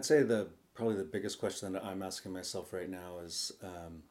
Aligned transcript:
I'd 0.00 0.06
say 0.06 0.22
the 0.22 0.46
probably 0.72 0.96
the 0.96 1.04
biggest 1.04 1.38
question 1.38 1.74
that 1.74 1.84
I'm 1.84 2.02
asking 2.02 2.32
myself 2.32 2.72
right 2.72 2.88
now 2.88 3.18
is 3.22 3.52
um, 3.62 4.02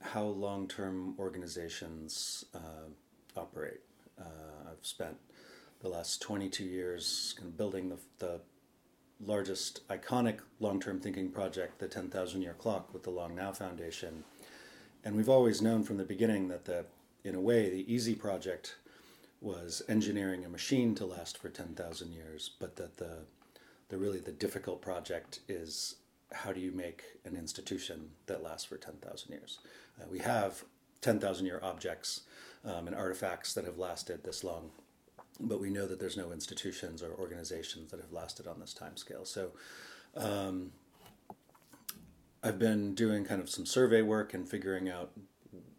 how 0.00 0.22
long 0.22 0.68
term 0.68 1.14
organizations 1.18 2.46
uh, 2.54 2.88
operate. 3.36 3.80
Uh, 4.18 4.70
I've 4.70 4.78
spent 4.80 5.18
the 5.80 5.88
last 5.90 6.22
22 6.22 6.64
years 6.64 7.34
kind 7.36 7.50
of 7.50 7.58
building 7.58 7.90
the, 7.90 7.98
the 8.20 8.40
largest 9.22 9.86
iconic 9.88 10.38
long 10.60 10.80
term 10.80 10.98
thinking 10.98 11.28
project, 11.30 11.78
the 11.78 11.86
10,000 11.86 12.40
year 12.40 12.54
clock 12.54 12.94
with 12.94 13.02
the 13.02 13.10
Long 13.10 13.34
Now 13.34 13.52
Foundation. 13.52 14.24
And 15.04 15.14
we've 15.14 15.28
always 15.28 15.60
known 15.60 15.82
from 15.82 15.98
the 15.98 16.04
beginning 16.04 16.48
that 16.48 16.64
the, 16.64 16.86
in 17.22 17.34
a 17.34 17.40
way, 17.40 17.68
the 17.68 17.92
easy 17.92 18.14
project 18.14 18.76
was 19.42 19.82
engineering 19.90 20.46
a 20.46 20.48
machine 20.48 20.94
to 20.94 21.04
last 21.04 21.36
for 21.36 21.50
10,000 21.50 22.12
years, 22.14 22.52
but 22.58 22.76
that 22.76 22.96
the, 22.96 23.18
the 23.90 23.98
really 23.98 24.20
the 24.20 24.32
difficult 24.32 24.80
project 24.80 25.40
is 25.48 25.96
how 26.32 26.52
do 26.52 26.60
you 26.60 26.72
make 26.72 27.02
an 27.24 27.36
institution 27.36 28.10
that 28.26 28.42
lasts 28.42 28.64
for 28.64 28.76
10,000 28.76 29.30
years? 29.30 29.58
Uh, 30.00 30.04
we 30.08 30.20
have 30.20 30.64
10,000 31.02 31.44
year 31.44 31.60
objects 31.62 32.22
um, 32.64 32.86
and 32.86 32.94
artifacts 32.94 33.52
that 33.54 33.64
have 33.64 33.78
lasted 33.78 34.22
this 34.22 34.44
long, 34.44 34.70
but 35.40 35.60
we 35.60 35.70
know 35.70 35.86
that 35.86 35.98
there's 35.98 36.16
no 36.16 36.32
institutions 36.32 37.02
or 37.02 37.12
organizations 37.14 37.90
that 37.90 38.00
have 38.00 38.12
lasted 38.12 38.46
on 38.46 38.60
this 38.60 38.72
time 38.72 38.96
scale. 38.96 39.24
So 39.24 39.50
um, 40.16 40.70
I've 42.44 42.58
been 42.58 42.94
doing 42.94 43.24
kind 43.24 43.40
of 43.40 43.50
some 43.50 43.66
survey 43.66 44.02
work 44.02 44.34
and 44.34 44.48
figuring 44.48 44.88
out 44.88 45.10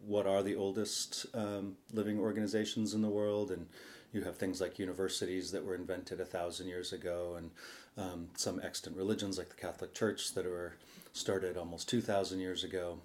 what 0.04 0.26
are 0.26 0.42
the 0.42 0.54
oldest 0.54 1.26
um, 1.32 1.76
living 1.92 2.18
organizations 2.18 2.92
in 2.92 3.00
the 3.00 3.08
world 3.08 3.50
and 3.50 3.68
you 4.12 4.22
have 4.22 4.36
things 4.36 4.60
like 4.60 4.78
universities 4.78 5.50
that 5.52 5.64
were 5.64 5.74
invented 5.74 6.20
a 6.20 6.24
thousand 6.24 6.68
years 6.68 6.92
ago 6.92 7.34
and 7.38 7.50
um, 7.96 8.28
some 8.36 8.60
extant 8.62 8.96
religions 8.96 9.38
like 9.38 9.48
the 9.48 9.54
catholic 9.54 9.94
church 9.94 10.34
that 10.34 10.44
were 10.44 10.74
started 11.12 11.56
almost 11.56 11.88
2000 11.88 12.40
years 12.40 12.64
ago. 12.64 12.98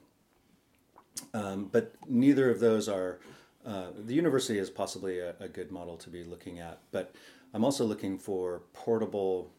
Um, 1.33 1.69
but 1.71 1.93
neither 2.07 2.49
of 2.49 2.59
those 2.59 2.87
are 2.87 3.19
uh, 3.65 3.87
the 3.97 4.13
university 4.13 4.59
is 4.59 4.69
possibly 4.69 5.19
a, 5.19 5.35
a 5.39 5.47
good 5.47 5.71
model 5.71 5.97
to 5.97 6.09
be 6.09 6.23
looking 6.23 6.59
at 6.59 6.79
but 6.91 7.13
i'm 7.53 7.65
also 7.65 7.83
looking 7.83 8.19
for 8.19 8.61
portable 8.73 9.51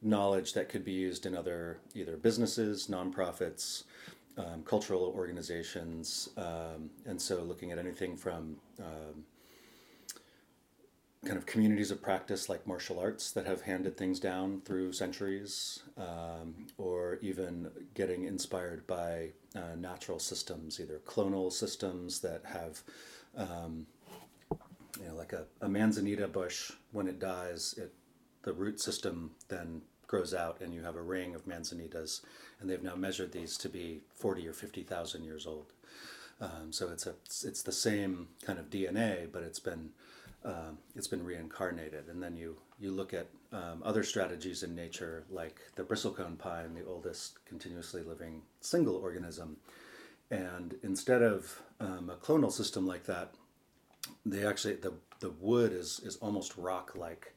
knowledge 0.00 0.54
that 0.54 0.70
could 0.70 0.82
be 0.84 0.92
used 0.92 1.26
in 1.26 1.36
other 1.36 1.78
either 1.94 2.16
businesses 2.16 2.88
nonprofits 2.88 3.84
um, 4.38 4.62
cultural 4.64 5.12
organizations, 5.14 6.30
um, 6.36 6.90
and 7.06 7.20
so 7.20 7.42
looking 7.42 7.70
at 7.70 7.78
anything 7.78 8.16
from 8.16 8.56
um, 8.80 9.24
kind 11.24 11.36
of 11.36 11.46
communities 11.46 11.90
of 11.90 12.02
practice 12.02 12.48
like 12.48 12.66
martial 12.66 12.98
arts 12.98 13.30
that 13.30 13.46
have 13.46 13.62
handed 13.62 13.96
things 13.96 14.18
down 14.18 14.60
through 14.64 14.92
centuries, 14.92 15.80
um, 15.96 16.66
or 16.78 17.18
even 17.22 17.70
getting 17.94 18.24
inspired 18.24 18.86
by 18.86 19.30
uh, 19.54 19.76
natural 19.78 20.18
systems, 20.18 20.80
either 20.80 21.00
clonal 21.06 21.52
systems 21.52 22.20
that 22.20 22.42
have. 22.44 22.82
Um, 23.36 23.86
you 25.00 25.08
know, 25.08 25.14
like 25.14 25.32
a, 25.32 25.46
a 25.62 25.68
manzanita 25.68 26.28
bush, 26.28 26.70
when 26.92 27.08
it 27.08 27.18
dies, 27.18 27.74
it 27.78 27.94
the 28.42 28.52
root 28.52 28.80
system 28.80 29.30
then 29.48 29.82
grows 30.06 30.34
out 30.34 30.60
and 30.60 30.74
you 30.74 30.82
have 30.82 30.96
a 30.96 31.02
ring 31.02 31.34
of 31.34 31.46
manzanitas, 31.46 32.20
and 32.60 32.68
they've 32.68 32.82
now 32.82 32.94
measured 32.94 33.32
these 33.32 33.56
to 33.56 33.68
be 33.68 34.00
40 34.14 34.46
or 34.48 34.52
50,000 34.52 35.24
years 35.24 35.46
old. 35.46 35.72
Um, 36.40 36.72
so 36.72 36.90
it's 36.90 37.06
a 37.06 37.14
it's 37.46 37.62
the 37.62 37.72
same 37.72 38.28
kind 38.44 38.58
of 38.58 38.68
DNA, 38.68 39.30
but 39.32 39.42
it's 39.42 39.60
been 39.60 39.90
um, 40.44 40.78
it's 40.94 41.08
been 41.08 41.24
reincarnated. 41.24 42.08
And 42.08 42.22
then 42.22 42.36
you 42.36 42.56
you 42.78 42.90
look 42.90 43.14
at 43.14 43.28
um, 43.52 43.82
other 43.84 44.02
strategies 44.02 44.62
in 44.62 44.74
nature, 44.74 45.24
like 45.30 45.60
the 45.76 45.84
bristlecone 45.84 46.38
pine, 46.38 46.74
the 46.74 46.84
oldest 46.84 47.44
continuously 47.44 48.02
living 48.02 48.42
single 48.60 48.96
organism. 48.96 49.56
And 50.30 50.76
instead 50.82 51.22
of 51.22 51.60
um, 51.78 52.10
a 52.10 52.16
clonal 52.16 52.50
system 52.50 52.86
like 52.86 53.04
that, 53.04 53.34
they 54.24 54.46
actually 54.46 54.76
the 54.76 54.94
the 55.20 55.30
wood 55.30 55.72
is 55.72 56.00
is 56.04 56.16
almost 56.16 56.56
rock 56.56 56.94
like 56.96 57.34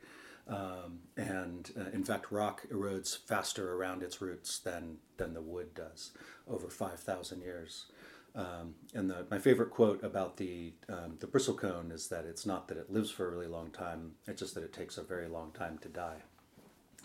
um, 0.48 1.00
and 1.18 1.72
uh, 1.78 1.90
in 1.92 2.04
fact, 2.04 2.32
rock 2.32 2.68
erodes 2.72 3.18
faster 3.18 3.74
around 3.74 4.04
its 4.04 4.22
roots 4.22 4.60
than, 4.60 4.98
than 5.18 5.34
the 5.34 5.42
wood 5.42 5.74
does 5.74 6.12
over 6.48 6.70
5,000 6.70 7.42
years. 7.42 7.86
Um, 8.35 8.75
and 8.94 9.09
the, 9.09 9.25
my 9.31 9.40
favorite 9.40 9.72
quote 9.72 10.03
about 10.03 10.38
the, 10.38 10.73
um, 10.90 11.16
the 11.19 11.28
bristlecone 11.28 11.91
is 11.91 12.09
that 12.09 12.25
it's 12.25 12.46
not 12.46 12.68
that 12.68 12.78
it 12.78 12.91
lives 12.91 13.09
for 13.09 13.28
a 13.28 13.31
really 13.31 13.47
long 13.47 13.72
time, 13.72 14.12
it's 14.28 14.41
just 14.41 14.56
that 14.56 14.63
it 14.63 14.73
takes 14.73 14.97
a 14.97 15.03
very 15.03 15.28
long 15.28 15.51
time 15.51 15.78
to 15.79 15.90
die. 15.90 16.18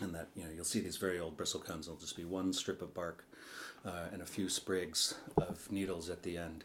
And 0.01 0.13
that 0.15 0.29
you 0.35 0.43
know 0.43 0.49
you'll 0.53 0.65
see 0.65 0.79
these 0.81 0.97
very 0.97 1.19
old 1.19 1.37
bristlecones. 1.37 1.85
There'll 1.85 1.99
just 1.99 2.17
be 2.17 2.25
one 2.25 2.53
strip 2.53 2.81
of 2.81 2.93
bark 2.93 3.23
uh, 3.85 4.05
and 4.11 4.21
a 4.21 4.25
few 4.25 4.49
sprigs 4.49 5.13
of 5.37 5.71
needles 5.71 6.09
at 6.09 6.23
the 6.23 6.37
end. 6.37 6.63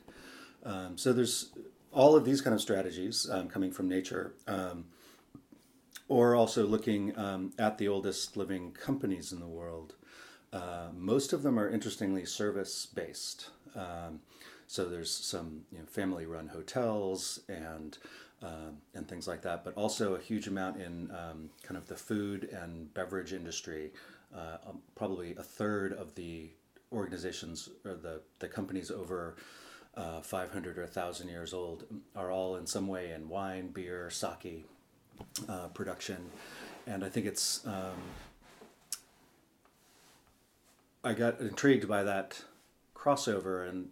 Um, 0.64 0.96
so 0.96 1.12
there's 1.12 1.52
all 1.92 2.16
of 2.16 2.24
these 2.24 2.40
kind 2.40 2.54
of 2.54 2.62
strategies 2.62 3.28
um, 3.30 3.48
coming 3.48 3.70
from 3.70 3.88
nature. 3.88 4.32
Um, 4.48 4.86
or 6.08 6.34
also 6.34 6.66
looking 6.66 7.16
um, 7.18 7.52
at 7.58 7.78
the 7.78 7.88
oldest 7.88 8.36
living 8.36 8.72
companies 8.72 9.32
in 9.32 9.40
the 9.40 9.46
world. 9.46 9.94
Uh, 10.52 10.88
most 10.94 11.32
of 11.32 11.42
them 11.42 11.58
are 11.58 11.68
interestingly 11.68 12.24
service 12.24 12.86
based. 12.86 13.50
Um, 13.74 14.20
so 14.66 14.88
there's 14.88 15.10
some 15.10 15.62
you 15.72 15.78
know, 15.78 15.84
family 15.84 16.26
run 16.26 16.48
hotels 16.48 17.40
and 17.48 17.98
um, 18.42 18.76
and 18.94 19.08
things 19.08 19.26
like 19.26 19.42
that, 19.42 19.64
but 19.64 19.74
also 19.74 20.14
a 20.14 20.20
huge 20.20 20.46
amount 20.46 20.76
in 20.76 21.10
um, 21.10 21.48
kind 21.62 21.76
of 21.78 21.86
the 21.88 21.96
food 21.96 22.50
and 22.52 22.92
beverage 22.92 23.32
industry. 23.32 23.92
Uh, 24.34 24.58
um, 24.68 24.78
probably 24.94 25.34
a 25.36 25.42
third 25.42 25.94
of 25.94 26.14
the 26.16 26.50
organizations 26.92 27.70
or 27.84 27.94
the, 27.94 28.20
the 28.40 28.48
companies 28.48 28.90
over 28.90 29.36
uh, 29.96 30.20
500 30.20 30.76
or 30.76 30.82
1,000 30.82 31.28
years 31.28 31.54
old 31.54 31.84
are 32.14 32.30
all 32.30 32.56
in 32.56 32.66
some 32.66 32.86
way 32.86 33.12
in 33.12 33.28
wine, 33.28 33.68
beer, 33.68 34.10
sake, 34.10 34.66
uh, 35.48 35.68
production, 35.68 36.30
and 36.86 37.04
I 37.04 37.08
think 37.08 37.26
it's. 37.26 37.66
Um, 37.66 38.02
I 41.02 41.14
got 41.14 41.40
intrigued 41.40 41.88
by 41.88 42.02
that 42.02 42.42
crossover, 42.94 43.68
and 43.68 43.88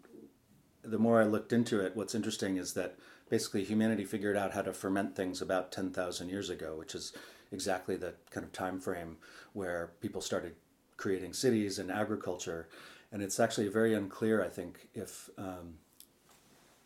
the 0.85 0.99
more 0.99 1.21
I 1.21 1.25
looked 1.25 1.53
into 1.53 1.81
it, 1.81 1.97
what's 1.97 2.15
interesting 2.15 2.57
is 2.57 2.75
that 2.75 2.97
basically 3.31 3.65
humanity 3.65 4.05
figured 4.05 4.37
out 4.37 4.53
how 4.53 4.63
to 4.63 4.73
ferment 4.73 5.17
things 5.17 5.43
about 5.43 5.73
ten 5.73 5.91
thousand 5.91 6.29
years 6.29 6.51
ago, 6.51 6.77
which 6.77 6.95
is 6.95 7.13
exactly 7.53 7.97
the 7.97 8.15
kind 8.31 8.45
of 8.45 8.53
time 8.53 8.81
frame 8.81 9.17
where 9.53 9.93
people 10.01 10.21
started 10.21 10.55
creating 10.97 11.33
cities 11.33 11.79
and 11.79 11.91
agriculture, 11.91 12.69
and 13.13 13.23
it's 13.23 13.41
actually 13.41 13.69
very 13.69 13.95
unclear. 13.95 14.45
I 14.45 14.49
think 14.49 14.89
if 14.95 15.31
um, 15.39 15.79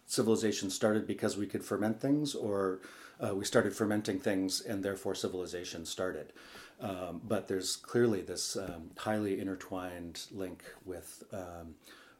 civilization 0.07 0.71
started 0.71 1.07
because 1.07 1.37
we 1.37 1.47
could 1.47 1.65
ferment 1.65 2.01
things, 2.01 2.35
or 2.35 2.81
uh, 3.21 3.35
we 3.35 3.45
started 3.45 3.75
fermenting 3.75 4.19
things 4.19 4.61
and 4.61 4.83
therefore 4.83 5.15
civilization 5.15 5.85
started. 5.85 6.33
Um, 6.81 7.21
but 7.27 7.49
there's 7.49 7.77
clearly 7.77 8.23
this 8.23 8.57
um, 8.57 8.91
highly 8.97 9.41
intertwined 9.41 10.23
link 10.31 10.63
with 10.85 11.25
um, 11.33 11.75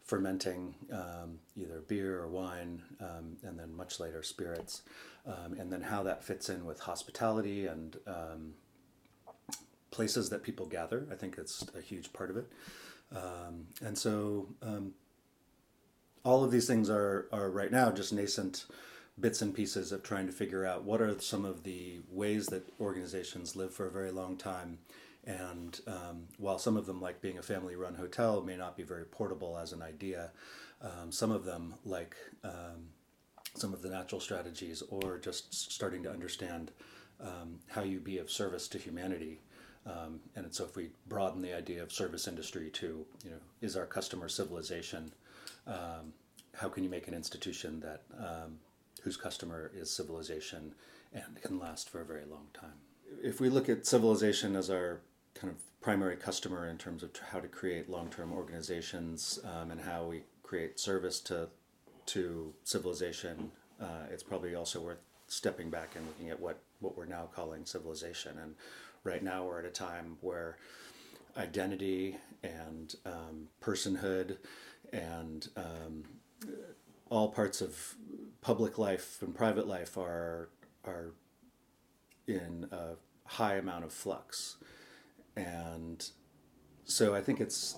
fermenting 0.09 0.75
um, 0.93 1.39
either 1.57 1.81
beer 1.87 2.19
or 2.19 2.27
wine, 2.27 2.83
um, 3.01 3.37
and 3.45 3.57
then 3.57 3.73
much 3.77 4.01
later 4.01 4.25
spirits, 4.25 4.83
um, 5.27 5.53
and 5.61 5.71
then 5.73 5.83
how 5.83 6.03
that 6.03 6.25
fits 6.25 6.49
in 6.49 6.65
with 6.65 6.81
hospitality 6.81 7.67
and 7.67 7.97
places 9.93 10.29
that 10.31 10.43
people 10.43 10.67
gather. 10.67 11.07
I 11.13 11.15
think 11.15 11.39
it's 11.39 11.65
a 11.77 11.81
huge 11.81 12.13
part 12.13 12.31
of 12.31 12.37
it. 12.37 12.51
and 13.81 13.97
so 13.97 14.49
all 16.25 16.45
of 16.45 16.51
these 16.51 16.67
things 16.67 16.91
are, 16.91 17.29
are 17.33 17.51
right 17.51 17.71
now 17.71 17.91
just 17.91 18.13
nascent 18.13 18.67
bits 19.21 19.43
and 19.43 19.55
pieces 19.55 19.93
of 19.93 20.03
trying 20.03 20.27
to 20.27 20.33
figure 20.33 20.65
out 20.65 20.85
what 20.85 21.01
are 21.01 21.19
some 21.21 21.45
of 21.45 21.65
the 21.65 22.01
ways 22.11 22.47
that 22.47 22.63
organizations 22.81 23.57
live 23.57 23.73
for 23.73 23.87
a 23.87 23.91
very 23.91 24.11
long 24.11 24.37
time. 24.37 24.79
And 25.29 25.79
um, 25.87 26.25
while 26.39 26.59
some 26.59 26.77
of 26.77 26.87
them, 26.87 27.01
like 27.01 27.21
being 27.21 27.39
a 27.39 27.43
family 27.43 27.77
run 27.77 27.95
hotel, 27.95 28.43
may 28.43 28.57
not 28.57 28.77
be 28.77 28.83
very 28.83 29.05
portable 29.05 29.59
as 29.59 29.73
an 29.73 29.83
idea, 29.83 30.31
um, 30.81 31.13
some 31.13 31.31
of 31.31 31.45
them, 31.45 31.75
like 31.85 32.17
um, 32.43 32.89
some 33.55 33.73
of 33.73 33.83
the 33.83 33.91
natural 33.91 34.21
strategies, 34.21 34.83
or 34.89 35.19
just 35.19 35.73
starting 35.73 36.03
to 36.03 36.11
understand 36.11 36.71
um, 37.21 37.61
how 37.69 37.83
you 37.83 38.01
be 38.01 38.19
of 38.19 38.31
service 38.31 38.69
to 38.69 38.79
humanity. 38.79 39.41
Um, 39.87 40.21
and 40.35 40.53
so, 40.55 40.65
if 40.65 40.77
we 40.77 40.91
broaden 41.09 41.43
the 41.43 41.55
idea 41.55 41.83
of 41.83 41.93
service 41.93 42.27
industry 42.27 42.71
to, 42.71 43.07
you 43.25 43.31
know, 43.31 43.41
is 43.61 43.77
our 43.77 43.87
customer 43.87 44.29
civilization? 44.29 45.13
Um, 45.67 46.15
how 46.55 46.69
can 46.69 46.83
you 46.83 46.91
make 46.91 47.07
an 47.07 47.15
institution 47.15 47.81
that 47.81 48.03
whose 49.03 49.17
customer 49.17 49.71
is 49.75 49.91
civilization 49.91 50.75
and 51.13 51.41
can 51.43 51.59
last 51.59 51.89
for 51.89 52.01
a 52.01 52.05
very 52.05 52.25
long 52.25 52.47
time. 52.53 52.75
If 53.23 53.41
we 53.41 53.49
look 53.49 53.69
at 53.69 53.87
civilization 53.87 54.57
as 54.57 54.71
our 54.71 55.01
kind 55.41 55.53
of 55.53 55.61
primary 55.81 56.17
customer 56.17 56.69
in 56.69 56.77
terms 56.79 57.03
of 57.03 57.11
how 57.31 57.41
to 57.41 57.49
create 57.49 57.89
long-term 57.89 58.33
organizations 58.33 59.39
um, 59.45 59.71
and 59.71 59.81
how 59.81 60.05
we 60.05 60.25
create 60.43 60.81
service 60.81 61.21
to 61.21 61.49
to 62.07 62.55
civilization, 62.65 63.53
uh, 63.81 64.07
it's 64.11 64.23
probably 64.23 64.55
also 64.55 64.81
worth 64.81 64.99
stepping 65.27 65.69
back 65.69 65.91
and 65.95 66.07
looking 66.07 66.31
at 66.31 66.41
what 66.41 66.59
what 66.81 66.97
we're 66.97 67.05
now 67.05 67.29
calling 67.35 67.65
civilization. 67.65 68.39
And 68.39 68.55
right 69.05 69.23
now 69.23 69.45
we're 69.45 69.59
at 69.61 69.65
a 69.67 69.71
time 69.71 70.17
where 70.21 70.57
identity 71.37 72.17
and 72.43 72.95
um, 73.05 73.49
personhood 73.63 74.39
and 74.93 75.49
um, 75.57 76.05
all 77.11 77.29
parts 77.29 77.61
of 77.61 77.95
public 78.41 78.79
life 78.79 79.19
and 79.21 79.35
private 79.35 79.67
life 79.67 79.97
are 79.97 80.49
are 80.85 81.13
in 82.27 82.69
a 82.73 82.95
high 83.25 83.57
amount 83.57 83.85
of 83.85 83.93
flux, 83.93 84.57
and 85.39 86.11
so 86.85 87.15
I 87.15 87.21
think 87.21 87.41
it's 87.41 87.77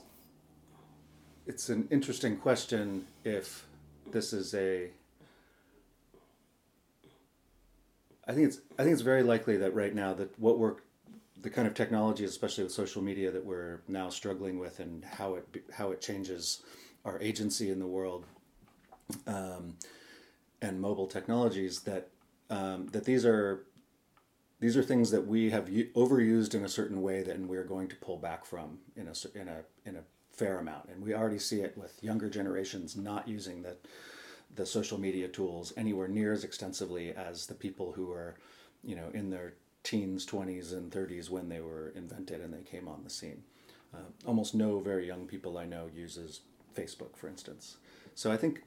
it's 1.46 1.68
an 1.68 1.88
interesting 1.90 2.36
question 2.36 3.06
if 3.24 3.66
this 4.10 4.32
is 4.32 4.54
a 4.54 4.90
I 8.26 8.32
think 8.32 8.46
it's 8.46 8.58
I 8.78 8.82
think 8.82 8.92
it's 8.92 9.02
very 9.02 9.22
likely 9.22 9.56
that 9.58 9.74
right 9.74 9.94
now 9.94 10.14
that 10.14 10.38
what 10.38 10.58
we're 10.58 10.76
the 11.42 11.50
kind 11.50 11.66
of 11.66 11.74
technology, 11.74 12.24
especially 12.24 12.64
with 12.64 12.72
social 12.72 13.02
media, 13.02 13.30
that 13.30 13.44
we're 13.44 13.80
now 13.88 14.10
struggling 14.10 14.58
with, 14.58 14.78
and 14.80 15.04
how 15.04 15.34
it 15.34 15.64
how 15.72 15.90
it 15.90 16.00
changes 16.00 16.62
our 17.04 17.20
agency 17.20 17.70
in 17.70 17.78
the 17.78 17.86
world, 17.86 18.26
um, 19.26 19.76
and 20.62 20.80
mobile 20.80 21.06
technologies 21.06 21.80
that 21.80 22.08
um, 22.50 22.86
that 22.88 23.04
these 23.04 23.24
are 23.24 23.64
these 24.60 24.76
are 24.76 24.82
things 24.82 25.10
that 25.10 25.26
we 25.26 25.50
have 25.50 25.66
overused 25.66 26.54
in 26.54 26.64
a 26.64 26.68
certain 26.68 27.02
way 27.02 27.22
that 27.22 27.38
we're 27.40 27.64
going 27.64 27.88
to 27.88 27.96
pull 27.96 28.18
back 28.18 28.44
from 28.44 28.78
in 28.94 29.08
a 29.08 29.38
in 29.38 29.48
a 29.48 29.62
in 29.84 29.96
a 29.96 30.02
fair 30.30 30.58
amount, 30.58 30.88
and 30.88 31.02
we 31.02 31.14
already 31.14 31.38
see 31.38 31.60
it 31.60 31.76
with 31.76 32.02
younger 32.02 32.28
generations 32.28 32.96
not 32.96 33.26
using 33.26 33.62
the 33.62 33.76
the 34.54 34.66
social 34.66 34.98
media 34.98 35.28
tools 35.28 35.72
anywhere 35.76 36.08
near 36.08 36.32
as 36.32 36.44
extensively 36.44 37.12
as 37.12 37.46
the 37.46 37.54
people 37.54 37.92
who 37.92 38.10
are, 38.10 38.34
you 38.82 38.96
know, 38.96 39.08
in 39.14 39.30
their 39.30 39.54
teens, 39.84 40.26
20s, 40.26 40.72
and 40.72 40.90
30s 40.90 41.30
when 41.30 41.48
they 41.48 41.60
were 41.60 41.92
invented 41.94 42.40
and 42.40 42.52
they 42.52 42.62
came 42.62 42.88
on 42.88 43.04
the 43.04 43.10
scene. 43.10 43.42
Uh, 43.94 43.98
almost 44.26 44.54
no 44.54 44.80
very 44.80 45.06
young 45.06 45.26
people 45.26 45.56
I 45.56 45.66
know 45.66 45.88
uses 45.94 46.40
Facebook, 46.76 47.16
for 47.16 47.28
instance. 47.28 47.76
So 48.14 48.30
I 48.30 48.36
think 48.36 48.62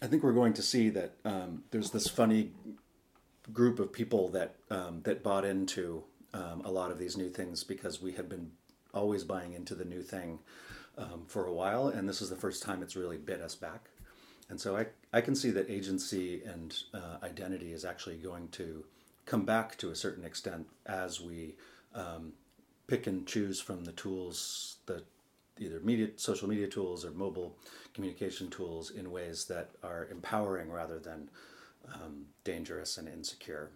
I 0.00 0.06
think 0.06 0.22
we're 0.22 0.32
going 0.32 0.54
to 0.54 0.62
see 0.62 0.88
that 0.90 1.14
um, 1.24 1.64
there's 1.70 1.90
this 1.90 2.08
funny 2.08 2.52
group 3.52 3.78
of 3.78 3.92
people 3.92 4.28
that 4.28 4.56
um, 4.70 5.00
that 5.04 5.22
bought 5.22 5.44
into 5.44 6.04
um, 6.34 6.62
a 6.64 6.70
lot 6.70 6.90
of 6.90 6.98
these 6.98 7.16
new 7.16 7.28
things 7.28 7.64
because 7.64 8.02
we 8.02 8.12
had 8.12 8.28
been 8.28 8.50
always 8.94 9.24
buying 9.24 9.54
into 9.54 9.74
the 9.74 9.84
new 9.84 10.02
thing 10.02 10.38
um, 10.96 11.24
for 11.26 11.46
a 11.46 11.52
while, 11.52 11.88
and 11.88 12.08
this 12.08 12.20
is 12.20 12.30
the 12.30 12.36
first 12.36 12.62
time 12.62 12.82
it's 12.82 12.96
really 12.96 13.16
bit 13.16 13.40
us 13.40 13.54
back. 13.54 13.88
And 14.50 14.60
so 14.60 14.76
I, 14.76 14.86
I 15.12 15.20
can 15.20 15.34
see 15.34 15.50
that 15.50 15.70
agency 15.70 16.42
and 16.44 16.74
uh, 16.94 17.18
identity 17.22 17.72
is 17.72 17.84
actually 17.84 18.16
going 18.16 18.48
to 18.52 18.84
come 19.26 19.44
back 19.44 19.76
to 19.78 19.90
a 19.90 19.94
certain 19.94 20.24
extent 20.24 20.66
as 20.86 21.20
we 21.20 21.54
um, 21.94 22.32
pick 22.86 23.06
and 23.06 23.26
choose 23.26 23.60
from 23.60 23.84
the 23.84 23.92
tools, 23.92 24.78
the 24.86 25.02
either 25.58 25.80
media, 25.80 26.08
social 26.16 26.48
media 26.48 26.66
tools 26.66 27.04
or 27.04 27.10
mobile 27.10 27.54
communication 27.92 28.48
tools 28.48 28.90
in 28.90 29.10
ways 29.10 29.44
that 29.46 29.70
are 29.82 30.08
empowering 30.10 30.70
rather 30.70 30.98
than 30.98 31.28
um, 31.94 32.26
dangerous 32.44 32.98
and 32.98 33.08
insecure. 33.08 33.70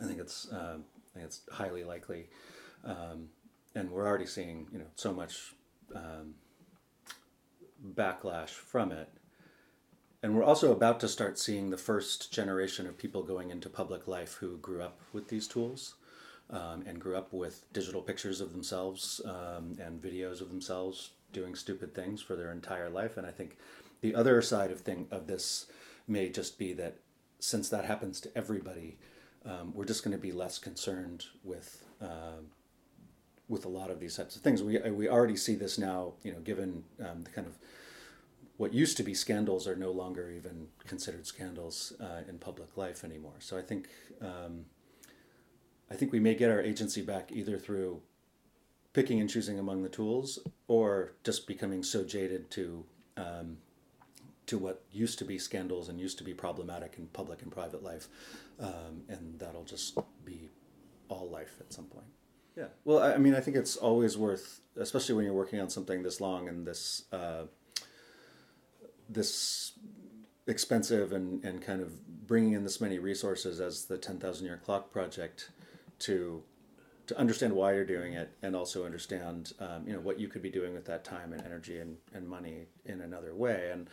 I 0.00 0.06
think 0.06 0.18
it's 0.18 0.50
uh, 0.52 0.76
I 0.78 1.14
think 1.14 1.26
it's 1.26 1.40
highly 1.50 1.84
likely, 1.84 2.28
um, 2.84 3.28
and 3.74 3.90
we're 3.90 4.06
already 4.06 4.26
seeing 4.26 4.68
you 4.72 4.78
know 4.78 4.86
so 4.94 5.12
much 5.12 5.54
um, 5.94 6.34
backlash 7.94 8.50
from 8.50 8.92
it 8.92 9.08
and 10.22 10.36
we're 10.36 10.44
also 10.44 10.72
about 10.72 11.00
to 11.00 11.08
start 11.08 11.38
seeing 11.38 11.70
the 11.70 11.78
first 11.78 12.30
generation 12.30 12.86
of 12.86 12.98
people 12.98 13.22
going 13.22 13.50
into 13.50 13.70
public 13.70 14.06
life 14.06 14.34
who 14.34 14.58
grew 14.58 14.82
up 14.82 15.00
with 15.12 15.28
these 15.28 15.48
tools 15.48 15.94
um, 16.50 16.82
and 16.86 17.00
grew 17.00 17.16
up 17.16 17.32
with 17.32 17.64
digital 17.72 18.02
pictures 18.02 18.40
of 18.40 18.52
themselves 18.52 19.22
um, 19.24 19.78
and 19.80 20.02
videos 20.02 20.42
of 20.42 20.48
themselves 20.48 21.10
doing 21.32 21.54
stupid 21.54 21.94
things 21.94 22.20
for 22.20 22.36
their 22.36 22.52
entire 22.52 22.90
life. 22.90 23.16
And 23.16 23.26
I 23.26 23.30
think 23.30 23.56
the 24.02 24.14
other 24.14 24.42
side 24.42 24.70
of 24.70 24.80
thing 24.80 25.06
of 25.10 25.26
this 25.26 25.66
may 26.06 26.28
just 26.28 26.58
be 26.58 26.74
that 26.74 26.98
since 27.40 27.68
that 27.70 27.84
happens 27.84 28.20
to 28.20 28.36
everybody, 28.36 28.98
um, 29.44 29.72
we're 29.74 29.86
just 29.86 30.04
going 30.04 30.16
to 30.16 30.22
be 30.22 30.32
less 30.32 30.58
concerned 30.58 31.26
with 31.42 31.84
uh, 32.00 32.42
with 33.48 33.64
a 33.64 33.68
lot 33.68 33.90
of 33.90 33.98
these 33.98 34.16
types 34.16 34.36
of 34.36 34.42
things. 34.42 34.62
We 34.62 34.78
we 34.90 35.08
already 35.08 35.36
see 35.36 35.56
this 35.56 35.78
now. 35.78 36.12
You 36.22 36.32
know, 36.32 36.40
given 36.40 36.84
um, 37.00 37.22
the 37.22 37.30
kind 37.30 37.46
of 37.46 37.58
what 38.56 38.74
used 38.74 38.96
to 38.98 39.02
be 39.02 39.14
scandals 39.14 39.66
are 39.66 39.74
no 39.74 39.90
longer 39.90 40.30
even 40.30 40.68
considered 40.86 41.26
scandals 41.26 41.94
uh, 41.98 42.28
in 42.28 42.38
public 42.38 42.76
life 42.76 43.02
anymore. 43.04 43.36
So 43.38 43.56
I 43.56 43.62
think 43.62 43.88
um, 44.20 44.66
I 45.90 45.94
think 45.94 46.12
we 46.12 46.20
may 46.20 46.34
get 46.34 46.50
our 46.50 46.60
agency 46.60 47.02
back 47.02 47.32
either 47.32 47.58
through 47.58 48.02
picking 48.92 49.20
and 49.20 49.30
choosing 49.30 49.58
among 49.58 49.82
the 49.82 49.88
tools, 49.88 50.38
or 50.68 51.14
just 51.24 51.46
becoming 51.46 51.82
so 51.82 52.04
jaded 52.04 52.50
to 52.50 52.84
um, 53.16 53.56
to 54.50 54.58
what 54.58 54.82
used 54.92 55.18
to 55.20 55.24
be 55.24 55.38
scandals 55.38 55.88
and 55.88 56.00
used 56.00 56.18
to 56.18 56.24
be 56.24 56.34
problematic 56.34 56.94
in 56.98 57.06
public 57.08 57.42
and 57.42 57.52
private 57.52 57.82
life, 57.82 58.08
um, 58.58 59.02
and 59.08 59.38
that'll 59.38 59.64
just 59.64 59.96
be 60.24 60.48
all 61.08 61.28
life 61.28 61.54
at 61.60 61.72
some 61.72 61.86
point. 61.86 62.06
Yeah. 62.56 62.66
Well, 62.84 62.98
I, 62.98 63.14
I, 63.14 63.18
mean, 63.18 63.34
I 63.34 63.40
think 63.40 63.56
it's 63.56 63.76
always 63.76 64.18
worth, 64.18 64.60
especially 64.76 65.14
when 65.14 65.24
you're 65.24 65.34
working 65.34 65.60
on 65.60 65.70
something 65.70 66.02
this 66.02 66.20
long 66.20 66.48
and 66.48 66.66
this. 66.66 67.04
Uh, 67.12 67.44
this 69.12 69.72
expensive 70.46 71.12
and, 71.12 71.44
and 71.44 71.60
kind 71.60 71.80
of 71.80 72.26
bringing 72.28 72.52
in 72.52 72.62
this 72.62 72.80
many 72.80 72.98
resources 73.00 73.60
as 73.60 73.86
the 73.86 73.98
10,000 73.98 74.46
year 74.46 74.60
clock 74.64 74.92
project 74.92 75.50
to 76.00 76.42
to 77.08 77.18
understand 77.18 77.52
why 77.52 77.74
you're 77.74 77.84
doing 77.84 78.12
it 78.12 78.30
and 78.40 78.54
also 78.54 78.84
understand 78.84 79.52
um, 79.58 79.84
you 79.84 79.92
know 79.92 79.98
what 79.98 80.20
you 80.20 80.28
could 80.28 80.42
be 80.42 80.48
doing 80.48 80.72
with 80.72 80.84
that 80.84 81.02
time 81.02 81.32
and 81.32 81.42
energy 81.44 81.78
and, 81.80 81.96
and 82.14 82.28
money 82.28 82.66
in 82.84 83.00
another 83.00 83.34
way 83.34 83.70
and 83.72 83.90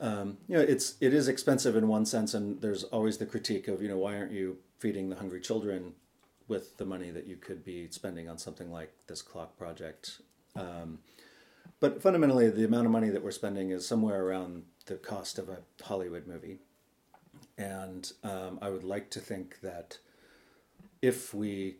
um, 0.00 0.38
you 0.48 0.56
know 0.56 0.62
it's 0.62 0.94
it 1.00 1.12
is 1.12 1.28
expensive 1.28 1.76
in 1.76 1.88
one 1.88 2.06
sense 2.06 2.34
and 2.34 2.60
there's 2.60 2.84
always 2.84 3.18
the 3.18 3.26
critique 3.26 3.68
of 3.68 3.82
you 3.82 3.88
know 3.88 3.98
why 3.98 4.16
aren't 4.16 4.32
you 4.32 4.58
feeding 4.78 5.08
the 5.08 5.16
hungry 5.16 5.40
children 5.40 5.94
with 6.46 6.76
the 6.78 6.84
money 6.84 7.10
that 7.10 7.26
you 7.26 7.36
could 7.36 7.64
be 7.64 7.88
spending 7.90 8.28
on 8.28 8.38
something 8.38 8.70
like 8.70 8.92
this 9.06 9.22
clock 9.22 9.58
project 9.58 10.20
um, 10.56 10.98
but 11.80 12.02
fundamentally, 12.02 12.50
the 12.50 12.64
amount 12.64 12.86
of 12.86 12.92
money 12.92 13.08
that 13.10 13.22
we're 13.22 13.30
spending 13.30 13.70
is 13.70 13.86
somewhere 13.86 14.24
around 14.24 14.64
the 14.86 14.96
cost 14.96 15.38
of 15.38 15.48
a 15.48 15.58
Hollywood 15.82 16.26
movie. 16.26 16.58
And 17.56 18.10
um, 18.24 18.58
I 18.60 18.70
would 18.70 18.84
like 18.84 19.10
to 19.10 19.20
think 19.20 19.60
that 19.60 19.98
if 21.02 21.32
we 21.32 21.76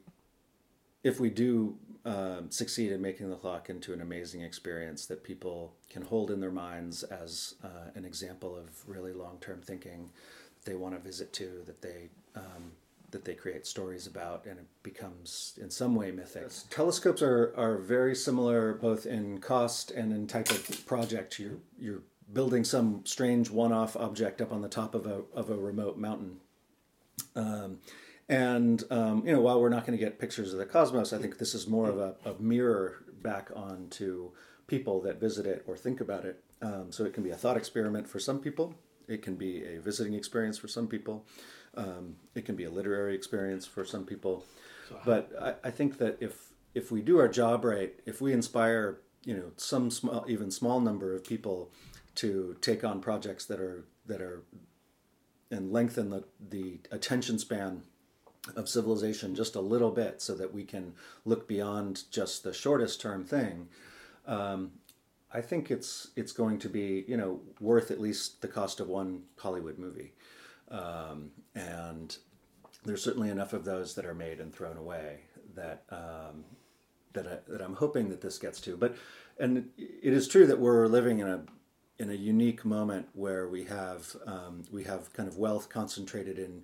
if 1.02 1.18
we 1.18 1.30
do 1.30 1.76
um, 2.08 2.50
succeed 2.50 2.90
in 2.90 3.02
making 3.02 3.28
the 3.28 3.36
clock 3.36 3.68
into 3.68 3.92
an 3.92 4.00
amazing 4.00 4.40
experience 4.40 5.04
that 5.06 5.22
people 5.22 5.74
can 5.90 6.02
hold 6.02 6.30
in 6.30 6.40
their 6.40 6.50
minds 6.50 7.02
as 7.02 7.54
uh, 7.62 7.90
an 7.94 8.04
example 8.06 8.56
of 8.56 8.68
really 8.86 9.12
long 9.12 9.36
term 9.40 9.60
thinking 9.60 10.08
that 10.54 10.70
they 10.70 10.74
want 10.74 10.94
to 10.94 11.00
visit 11.00 11.32
to, 11.34 11.62
that 11.66 11.82
they 11.82 12.08
um, 12.34 12.72
that 13.10 13.24
they 13.24 13.34
create 13.34 13.66
stories 13.66 14.06
about, 14.06 14.46
and 14.46 14.58
it 14.58 14.66
becomes 14.82 15.58
in 15.60 15.70
some 15.70 15.94
way 15.94 16.10
mythic. 16.10 16.42
Yes. 16.44 16.66
Telescopes 16.70 17.22
are, 17.22 17.54
are 17.56 17.78
very 17.78 18.14
similar 18.14 18.74
both 18.74 19.06
in 19.06 19.38
cost 19.38 19.90
and 19.90 20.12
in 20.12 20.26
type 20.26 20.50
of 20.50 20.86
project. 20.86 21.38
You're 21.38 21.58
you're 21.78 22.02
building 22.32 22.64
some 22.64 23.02
strange 23.04 23.50
one-off 23.50 23.96
object 23.96 24.40
up 24.40 24.52
on 24.52 24.62
the 24.62 24.68
top 24.68 24.94
of 24.94 25.06
a 25.06 25.22
of 25.34 25.50
a 25.50 25.56
remote 25.56 25.98
mountain. 25.98 26.40
Um, 27.36 27.78
and 28.28 28.82
um, 28.90 29.22
you 29.26 29.32
know, 29.32 29.40
while 29.40 29.60
we're 29.60 29.70
not 29.70 29.86
going 29.86 29.98
to 29.98 30.04
get 30.04 30.18
pictures 30.18 30.52
of 30.52 30.58
the 30.58 30.66
cosmos, 30.66 31.12
I 31.12 31.18
think 31.18 31.38
this 31.38 31.54
is 31.54 31.66
more 31.66 31.88
of 31.88 31.98
a, 31.98 32.14
a 32.24 32.34
mirror 32.38 33.04
back 33.22 33.50
onto 33.54 34.30
people 34.66 35.00
that 35.02 35.18
visit 35.18 35.46
it 35.46 35.64
or 35.66 35.76
think 35.76 36.00
about 36.00 36.24
it. 36.24 36.42
Um, 36.60 36.92
so 36.92 37.04
it 37.04 37.14
can 37.14 37.22
be 37.22 37.30
a 37.30 37.36
thought 37.36 37.56
experiment 37.56 38.08
for 38.08 38.18
some 38.18 38.40
people. 38.40 38.74
It 39.06 39.22
can 39.22 39.36
be 39.36 39.64
a 39.64 39.80
visiting 39.80 40.12
experience 40.12 40.58
for 40.58 40.68
some 40.68 40.86
people. 40.86 41.24
Um, 41.74 42.16
it 42.34 42.44
can 42.44 42.54
be 42.54 42.64
a 42.64 42.70
literary 42.70 43.14
experience 43.14 43.64
for 43.66 43.84
some 43.84 44.04
people, 44.04 44.44
so 44.88 44.98
but 45.04 45.30
I, 45.40 45.68
I, 45.68 45.70
think 45.70 45.98
that 45.98 46.16
if 46.18 46.48
if 46.74 46.90
we 46.90 47.02
do 47.02 47.18
our 47.18 47.28
job 47.28 47.64
right, 47.64 47.94
if 48.04 48.20
we 48.20 48.32
inspire 48.32 49.00
you 49.24 49.34
know 49.34 49.52
some 49.56 49.90
small, 49.90 50.24
even 50.28 50.50
small 50.50 50.80
number 50.80 51.14
of 51.14 51.24
people 51.24 51.70
to 52.16 52.56
take 52.60 52.82
on 52.84 53.00
projects 53.00 53.44
that 53.46 53.60
are 53.60 53.84
that 54.06 54.20
are 54.20 54.42
and 55.50 55.72
lengthen 55.72 56.10
the 56.10 56.24
the 56.40 56.80
attention 56.90 57.38
span 57.38 57.82
of 58.56 58.68
civilization 58.68 59.34
just 59.34 59.54
a 59.56 59.60
little 59.60 59.90
bit, 59.90 60.22
so 60.22 60.34
that 60.34 60.52
we 60.52 60.64
can 60.64 60.94
look 61.24 61.48
beyond 61.48 62.04
just 62.10 62.42
the 62.42 62.52
shortest 62.52 63.00
term 63.00 63.24
thing. 63.24 63.68
Um, 64.26 64.72
I 65.32 65.40
think 65.40 65.70
it's 65.70 66.08
it's 66.16 66.32
going 66.32 66.58
to 66.60 66.68
be 66.68 67.04
you 67.06 67.16
know 67.16 67.40
worth 67.60 67.90
at 67.90 68.00
least 68.00 68.40
the 68.40 68.48
cost 68.48 68.80
of 68.80 68.88
one 68.88 69.24
Hollywood 69.36 69.78
movie. 69.78 70.12
Um, 70.70 71.30
and 71.54 72.16
there's 72.84 73.02
certainly 73.02 73.30
enough 73.30 73.52
of 73.52 73.64
those 73.64 73.94
that 73.94 74.04
are 74.04 74.14
made 74.14 74.40
and 74.40 74.54
thrown 74.54 74.76
away 74.76 75.20
that 75.54 75.84
um, 75.90 76.44
that, 77.12 77.26
I, 77.26 77.52
that 77.52 77.60
I'm 77.60 77.74
hoping 77.74 78.08
that 78.10 78.20
this 78.20 78.38
gets 78.38 78.60
to. 78.62 78.76
But 78.76 78.96
and 79.38 79.68
it 79.76 80.12
is 80.12 80.28
true 80.28 80.46
that 80.46 80.58
we're 80.58 80.86
living 80.86 81.20
in 81.20 81.28
a 81.28 81.42
in 81.98 82.10
a 82.10 82.14
unique 82.14 82.64
moment 82.64 83.08
where 83.14 83.48
we 83.48 83.64
have 83.64 84.16
um, 84.26 84.62
we 84.70 84.84
have 84.84 85.12
kind 85.12 85.28
of 85.28 85.36
wealth 85.36 85.68
concentrated 85.68 86.38
in 86.38 86.62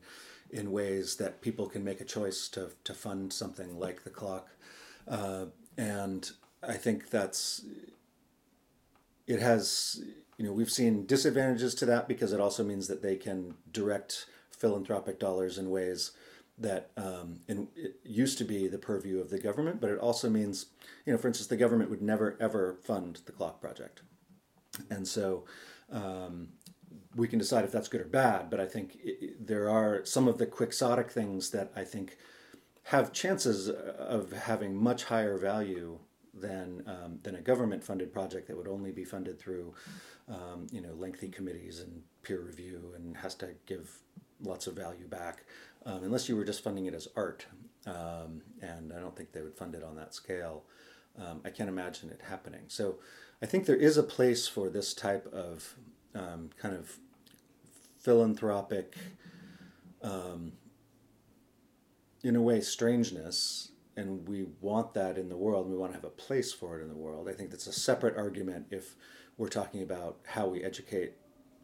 in 0.51 0.73
ways 0.73 1.17
that 1.17 1.41
people 1.41 1.69
can 1.69 1.85
make 1.85 2.01
a 2.01 2.05
choice 2.05 2.49
to, 2.49 2.71
to 2.85 2.95
fund 2.95 3.33
something 3.33 3.79
like 3.79 4.05
the 4.05 4.11
clock. 4.11 4.49
Uh, 5.09 5.47
and 5.77 6.31
I 6.63 6.75
think 6.75 7.11
that's, 7.11 7.65
it 9.27 9.41
has, 9.41 10.03
you 10.39 10.45
know, 10.45 10.53
we've 10.53 10.71
seen 10.71 11.07
disadvantages 11.07 11.75
to 11.77 11.87
that 11.87 12.09
because 12.09 12.33
it 12.33 12.41
also 12.41 12.65
means 12.65 12.89
that 12.89 13.03
they 13.03 13.17
can 13.17 13.55
direct 13.73 14.27
philanthropic 14.51 15.19
dollars 15.19 15.59
in 15.59 15.71
ways 15.71 16.13
that 16.57 16.91
um, 16.97 17.41
in, 17.49 17.69
it 17.75 17.97
used 18.05 18.39
to 18.39 18.45
be 18.45 18.69
the 18.69 18.79
purview 18.79 19.21
of 19.21 19.31
the 19.31 19.39
government, 19.39 19.81
but 19.81 19.91
it 19.91 19.99
also 19.99 20.31
means, 20.31 20.67
you 21.05 21.13
know, 21.13 21.19
for 21.19 21.27
instance, 21.29 21.49
the 21.49 21.57
government 21.57 21.91
would 21.91 22.03
never 22.03 22.37
ever 22.41 22.77
fund 22.85 23.21
the 23.27 23.33
clock 23.33 23.61
project. 23.61 24.03
And 24.91 25.07
so 25.07 25.45
um, 25.91 26.49
we 27.17 27.29
can 27.29 27.39
decide 27.39 27.65
if 27.65 27.73
that's 27.73 27.89
good 27.89 28.01
or 28.01 28.07
bad, 28.07 28.51
but 28.51 28.61
I 28.61 28.67
think 28.67 28.99
it, 29.03 29.47
there 29.47 29.69
are 29.69 30.05
some 30.05 30.29
of 30.29 30.39
the 30.39 30.47
quixotic 30.47 31.11
things 31.11 31.51
that 31.51 31.73
I 31.77 31.85
think 31.85 32.17
have 32.85 33.13
chances 33.13 33.69
of 33.69 34.33
having 34.33 34.77
much 34.77 35.05
higher 35.05 35.39
value 35.39 35.99
than 36.35 36.83
um, 36.87 37.21
than 37.23 37.37
a 37.37 37.41
government 37.41 37.85
funded 37.85 38.13
project 38.13 38.49
that 38.49 38.57
would 38.57 38.69
only 38.69 38.91
be 38.91 39.05
funded 39.05 39.39
through 39.39 39.73
um, 40.29 40.67
you 40.73 40.81
know 40.81 40.93
lengthy 40.95 41.29
committees 41.29 41.81
and 41.81 42.03
peer 42.23 42.41
review 42.41 42.93
and 42.97 43.17
has 43.17 43.35
to 43.37 43.51
give 43.67 43.99
lots 44.43 44.67
of 44.67 44.75
value 44.75 45.07
back 45.07 45.45
um, 45.87 46.03
unless 46.03 46.29
you 46.29 46.37
were 46.37 46.45
just 46.45 46.63
funding 46.65 46.87
it 46.87 46.95
as 46.95 47.07
art 47.17 47.47
um, 47.87 48.43
and 48.61 48.93
I 48.93 48.99
don't 48.99 49.15
think 49.15 49.33
they 49.33 49.43
would 49.43 49.55
fund 49.55 49.75
it 49.75 49.85
on 49.85 49.95
that 49.97 50.13
scale 50.13 50.65
um, 51.19 51.41
I 51.45 51.51
can't 51.51 51.69
imagine 51.69 52.11
it 52.11 52.21
happening. 52.29 52.63
So 52.69 52.97
I 53.43 53.47
think 53.47 53.67
there 53.67 53.77
is 53.77 53.97
a 53.97 54.03
place 54.03 54.49
for 54.49 54.69
this 54.69 54.95
type 54.95 55.27
of 55.33 55.75
um, 56.15 56.51
kind 56.57 56.75
of 56.75 56.99
philanthropic, 58.05 58.95
um, 60.03 60.53
in 62.23 62.37
a 62.37 62.43
way, 62.43 62.61
strangeness, 62.61 63.71
and 63.97 64.29
we 64.29 64.45
want 64.61 64.93
that 64.93 65.17
in 65.17 65.29
the 65.31 65.37
world. 65.37 65.69
We 65.69 65.77
want 65.77 65.93
to 65.93 65.97
have 65.97 66.05
a 66.05 66.11
place 66.11 66.53
for 66.53 66.79
it 66.79 66.83
in 66.83 66.89
the 66.89 66.95
world. 66.97 67.29
I 67.29 67.33
think 67.33 67.51
that's 67.51 67.67
a 67.67 67.73
separate 67.73 68.17
argument 68.17 68.67
if 68.71 68.95
we're 69.39 69.49
talking 69.49 69.83
about 69.83 70.19
how 70.27 70.47
we 70.47 70.63
educate 70.63 71.15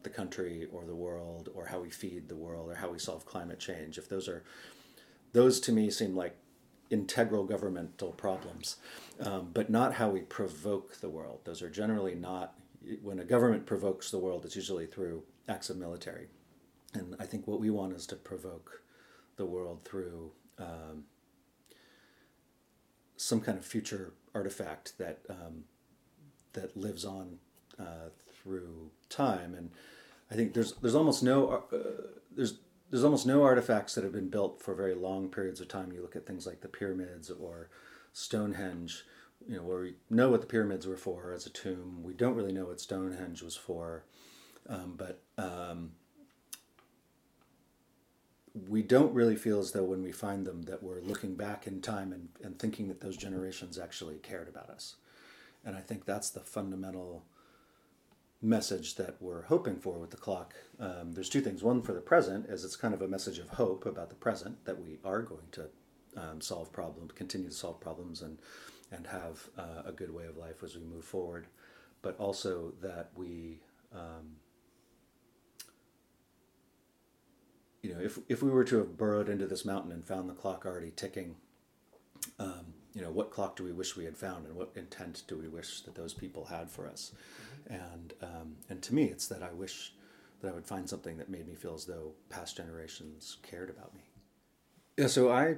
the 0.03 0.09
country 0.09 0.67
or 0.73 0.83
the 0.83 0.95
world, 0.95 1.49
or 1.53 1.67
how 1.67 1.79
we 1.79 1.91
feed 1.91 2.27
the 2.27 2.35
world, 2.35 2.71
or 2.71 2.75
how 2.75 2.89
we 2.89 2.97
solve 2.97 3.23
climate 3.23 3.59
change. 3.59 3.99
If 3.99 4.09
those 4.09 4.27
are, 4.27 4.43
those 5.33 5.59
to 5.61 5.71
me 5.71 5.91
seem 5.91 6.15
like 6.15 6.35
integral 6.89 7.43
governmental 7.43 8.11
problems, 8.11 8.77
um, 9.19 9.51
but 9.53 9.69
not 9.69 9.93
how 9.93 10.09
we 10.09 10.21
provoke 10.21 10.99
the 11.01 11.09
world. 11.09 11.41
Those 11.43 11.61
are 11.61 11.69
generally 11.69 12.15
not 12.15 12.55
when 13.01 13.19
a 13.19 13.25
government 13.25 13.65
provokes 13.65 14.11
the 14.11 14.17
world, 14.17 14.45
it's 14.45 14.55
usually 14.55 14.85
through 14.85 15.23
acts 15.47 15.69
of 15.69 15.77
military. 15.77 16.27
And 16.93 17.15
I 17.19 17.25
think 17.25 17.47
what 17.47 17.59
we 17.59 17.69
want 17.69 17.93
is 17.93 18.05
to 18.07 18.15
provoke 18.15 18.81
the 19.37 19.45
world 19.45 19.81
through 19.85 20.31
um, 20.57 21.05
some 23.15 23.39
kind 23.39 23.57
of 23.57 23.65
future 23.65 24.13
artifact 24.33 24.97
that 24.97 25.19
um, 25.29 25.65
that 26.53 26.75
lives 26.75 27.05
on 27.05 27.37
uh, 27.79 28.09
through 28.33 28.91
time. 29.09 29.53
And 29.55 29.71
I 30.29 30.35
think 30.35 30.53
there's 30.53 30.73
there's 30.73 30.95
almost 30.95 31.23
no 31.23 31.63
uh, 31.71 31.77
there's 32.35 32.59
there's 32.89 33.03
almost 33.05 33.25
no 33.25 33.43
artifacts 33.43 33.95
that 33.95 34.03
have 34.03 34.13
been 34.13 34.29
built 34.29 34.61
for 34.61 34.73
very 34.73 34.95
long 34.95 35.29
periods 35.29 35.61
of 35.61 35.67
time. 35.69 35.93
You 35.93 36.01
look 36.01 36.15
at 36.15 36.25
things 36.25 36.45
like 36.45 36.61
the 36.61 36.67
pyramids 36.67 37.29
or 37.29 37.69
Stonehenge 38.11 39.05
you 39.47 39.57
know, 39.57 39.63
where 39.63 39.81
we 39.81 39.95
know 40.09 40.29
what 40.29 40.41
the 40.41 40.47
pyramids 40.47 40.87
were 40.87 40.97
for 40.97 41.33
as 41.33 41.45
a 41.45 41.49
tomb. 41.49 42.03
We 42.03 42.13
don't 42.13 42.35
really 42.35 42.53
know 42.53 42.65
what 42.65 42.79
Stonehenge 42.79 43.41
was 43.41 43.55
for, 43.55 44.03
um, 44.69 44.95
but 44.97 45.21
um, 45.37 45.91
we 48.67 48.81
don't 48.81 49.13
really 49.13 49.35
feel 49.35 49.59
as 49.59 49.71
though 49.71 49.83
when 49.83 50.03
we 50.03 50.11
find 50.11 50.45
them 50.45 50.63
that 50.63 50.83
we're 50.83 51.01
looking 51.01 51.35
back 51.35 51.67
in 51.67 51.81
time 51.81 52.11
and, 52.11 52.29
and 52.43 52.59
thinking 52.59 52.87
that 52.87 53.01
those 53.01 53.17
generations 53.17 53.79
actually 53.79 54.17
cared 54.17 54.47
about 54.47 54.69
us. 54.69 54.95
And 55.63 55.75
I 55.75 55.81
think 55.81 56.05
that's 56.05 56.29
the 56.29 56.39
fundamental 56.39 57.23
message 58.41 58.95
that 58.95 59.15
we're 59.19 59.43
hoping 59.43 59.77
for 59.77 59.99
with 59.99 60.09
the 60.09 60.17
clock. 60.17 60.55
Um, 60.79 61.13
there's 61.13 61.29
two 61.29 61.41
things. 61.41 61.63
One 61.63 61.81
for 61.81 61.93
the 61.93 62.01
present 62.01 62.47
is 62.47 62.65
it's 62.65 62.75
kind 62.75 62.93
of 62.93 63.01
a 63.01 63.07
message 63.07 63.37
of 63.37 63.49
hope 63.49 63.85
about 63.85 64.09
the 64.09 64.15
present 64.15 64.65
that 64.65 64.81
we 64.81 64.97
are 65.05 65.21
going 65.21 65.47
to 65.51 65.69
um, 66.17 66.41
solve 66.41 66.73
problems, 66.73 67.11
continue 67.13 67.49
to 67.49 67.55
solve 67.55 67.79
problems, 67.79 68.21
and 68.21 68.39
and 68.91 69.07
have 69.07 69.49
uh, 69.57 69.83
a 69.85 69.91
good 69.91 70.13
way 70.13 70.25
of 70.25 70.37
life 70.37 70.63
as 70.63 70.75
we 70.75 70.83
move 70.83 71.03
forward, 71.03 71.47
but 72.01 72.17
also 72.19 72.73
that 72.81 73.09
we, 73.15 73.59
um, 73.93 74.37
you 77.81 77.93
know, 77.93 77.99
if, 78.01 78.19
if 78.27 78.43
we 78.43 78.49
were 78.49 78.63
to 78.65 78.77
have 78.77 78.97
burrowed 78.97 79.29
into 79.29 79.47
this 79.47 79.65
mountain 79.65 79.91
and 79.91 80.03
found 80.03 80.29
the 80.29 80.33
clock 80.33 80.65
already 80.65 80.91
ticking, 80.95 81.35
um, 82.39 82.73
you 82.93 83.01
know, 83.01 83.11
what 83.11 83.31
clock 83.31 83.55
do 83.55 83.63
we 83.63 83.71
wish 83.71 83.95
we 83.95 84.03
had 84.03 84.17
found, 84.17 84.45
and 84.45 84.55
what 84.55 84.71
intent 84.75 85.23
do 85.27 85.37
we 85.37 85.47
wish 85.47 85.81
that 85.81 85.95
those 85.95 86.13
people 86.13 86.45
had 86.45 86.69
for 86.69 86.87
us? 86.87 87.13
Mm-hmm. 87.13 87.73
And 87.73 88.13
um, 88.21 88.55
and 88.69 88.81
to 88.81 88.93
me, 88.93 89.05
it's 89.05 89.27
that 89.27 89.41
I 89.41 89.53
wish 89.53 89.93
that 90.41 90.49
I 90.49 90.51
would 90.51 90.65
find 90.65 90.89
something 90.89 91.17
that 91.17 91.29
made 91.29 91.47
me 91.47 91.55
feel 91.55 91.73
as 91.73 91.85
though 91.85 92.11
past 92.29 92.57
generations 92.57 93.37
cared 93.43 93.69
about 93.69 93.93
me. 93.93 94.01
Yeah, 94.97 95.07
so 95.07 95.31
I 95.31 95.57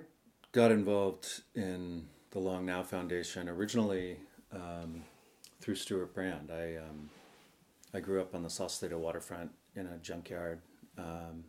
got 0.51 0.71
involved 0.71 1.41
in 1.55 2.07
the 2.33 2.39
Long 2.39 2.65
Now 2.65 2.81
Foundation 2.81 3.47
originally 3.47 4.17
um, 4.51 5.03
through 5.61 5.75
Stewart 5.75 6.15
Brand. 6.15 6.49
I 6.51 6.77
um, 6.77 7.09
I 7.93 7.99
grew 7.99 8.19
up 8.19 8.33
on 8.33 8.41
the 8.41 8.49
Sausalito 8.49 8.97
waterfront 8.97 9.51
in 9.75 9.85
a 9.85 9.97
junkyard 9.99 10.59
um, 10.97 11.45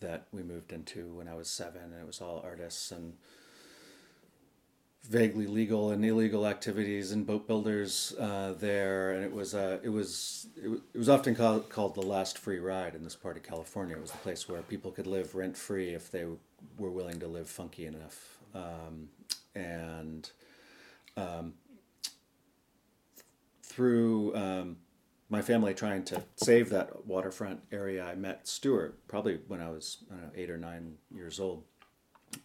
that 0.00 0.26
we 0.32 0.42
moved 0.42 0.72
into 0.72 1.14
when 1.14 1.28
I 1.28 1.34
was 1.34 1.48
seven, 1.48 1.82
and 1.82 2.00
it 2.00 2.06
was 2.06 2.20
all 2.20 2.42
artists 2.44 2.92
and 2.92 3.14
vaguely 5.08 5.46
legal 5.46 5.92
and 5.92 6.04
illegal 6.04 6.46
activities 6.46 7.12
and 7.12 7.26
boat 7.26 7.46
builders 7.46 8.14
uh, 8.20 8.52
there, 8.58 9.12
and 9.12 9.24
it 9.24 9.32
was 9.32 9.54
uh, 9.54 9.78
it 9.82 9.88
was 9.88 10.46
it 10.62 10.98
was 10.98 11.08
often 11.08 11.34
called, 11.34 11.70
called 11.70 11.94
the 11.94 12.02
last 12.02 12.36
free 12.36 12.58
ride 12.58 12.94
in 12.94 13.02
this 13.02 13.16
part 13.16 13.38
of 13.38 13.42
California. 13.44 13.96
It 13.96 14.02
was 14.02 14.10
the 14.10 14.18
place 14.18 14.46
where 14.46 14.60
people 14.60 14.90
could 14.90 15.06
live 15.06 15.34
rent 15.34 15.56
free 15.56 15.94
if 15.94 16.10
they 16.10 16.26
were 16.76 16.90
willing 16.90 17.18
to 17.20 17.26
live 17.26 17.48
funky 17.48 17.86
enough. 17.86 18.37
Um, 18.54 19.08
and 19.54 20.30
um, 21.16 21.54
through 23.62 24.34
um, 24.34 24.76
my 25.28 25.42
family 25.42 25.74
trying 25.74 26.04
to 26.04 26.22
save 26.36 26.70
that 26.70 27.06
waterfront 27.06 27.60
area, 27.70 28.04
I 28.04 28.14
met 28.14 28.48
Stewart 28.48 28.98
probably 29.08 29.40
when 29.48 29.60
I 29.60 29.70
was 29.70 29.98
I 30.10 30.14
know, 30.14 30.30
eight 30.34 30.50
or 30.50 30.58
nine 30.58 30.94
years 31.14 31.38
old, 31.38 31.64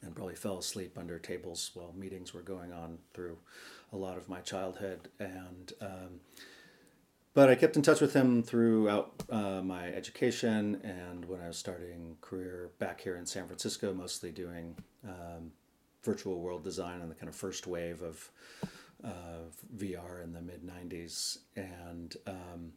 and 0.02 0.16
probably 0.16 0.36
fell 0.36 0.58
asleep 0.58 0.98
under 0.98 1.20
tables 1.20 1.72
while 1.74 1.94
meetings 1.98 2.34
were 2.34 2.42
going 2.42 2.74
on 2.74 2.98
through 3.14 3.38
a 3.92 3.98
lot 3.98 4.18
of 4.18 4.28
my 4.28 4.42
childhood. 4.42 5.10
And 5.20 5.74
um, 5.82 6.20
but 7.34 7.50
I 7.50 7.56
kept 7.56 7.76
in 7.76 7.82
touch 7.82 8.00
with 8.00 8.14
him 8.14 8.44
throughout 8.44 9.24
uh, 9.30 9.62
my 9.64 9.88
education 9.88 10.80
and 10.84 11.26
when 11.26 11.42
I 11.42 11.48
was 11.48 11.58
starting 11.58 12.18
career 12.22 12.70
back 12.78 13.02
here 13.02 13.16
in 13.16 13.26
San 13.26 13.48
Francisco, 13.48 13.92
mostly 13.92 14.32
doing 14.32 14.76
um, 15.04 15.52
virtual 16.04 16.40
world 16.40 16.64
design 16.64 17.02
and 17.02 17.10
the 17.10 17.16
kind 17.16 17.30
of 17.30 17.36
first 17.36 17.68
wave 17.68 18.02
of 18.02 18.30
uh, 19.04 19.50
VR 19.76 20.24
in 20.24 20.34
the 20.34 20.42
mid 20.42 20.62
90s. 20.64 21.40
And 21.56 22.16
um, 22.28 22.74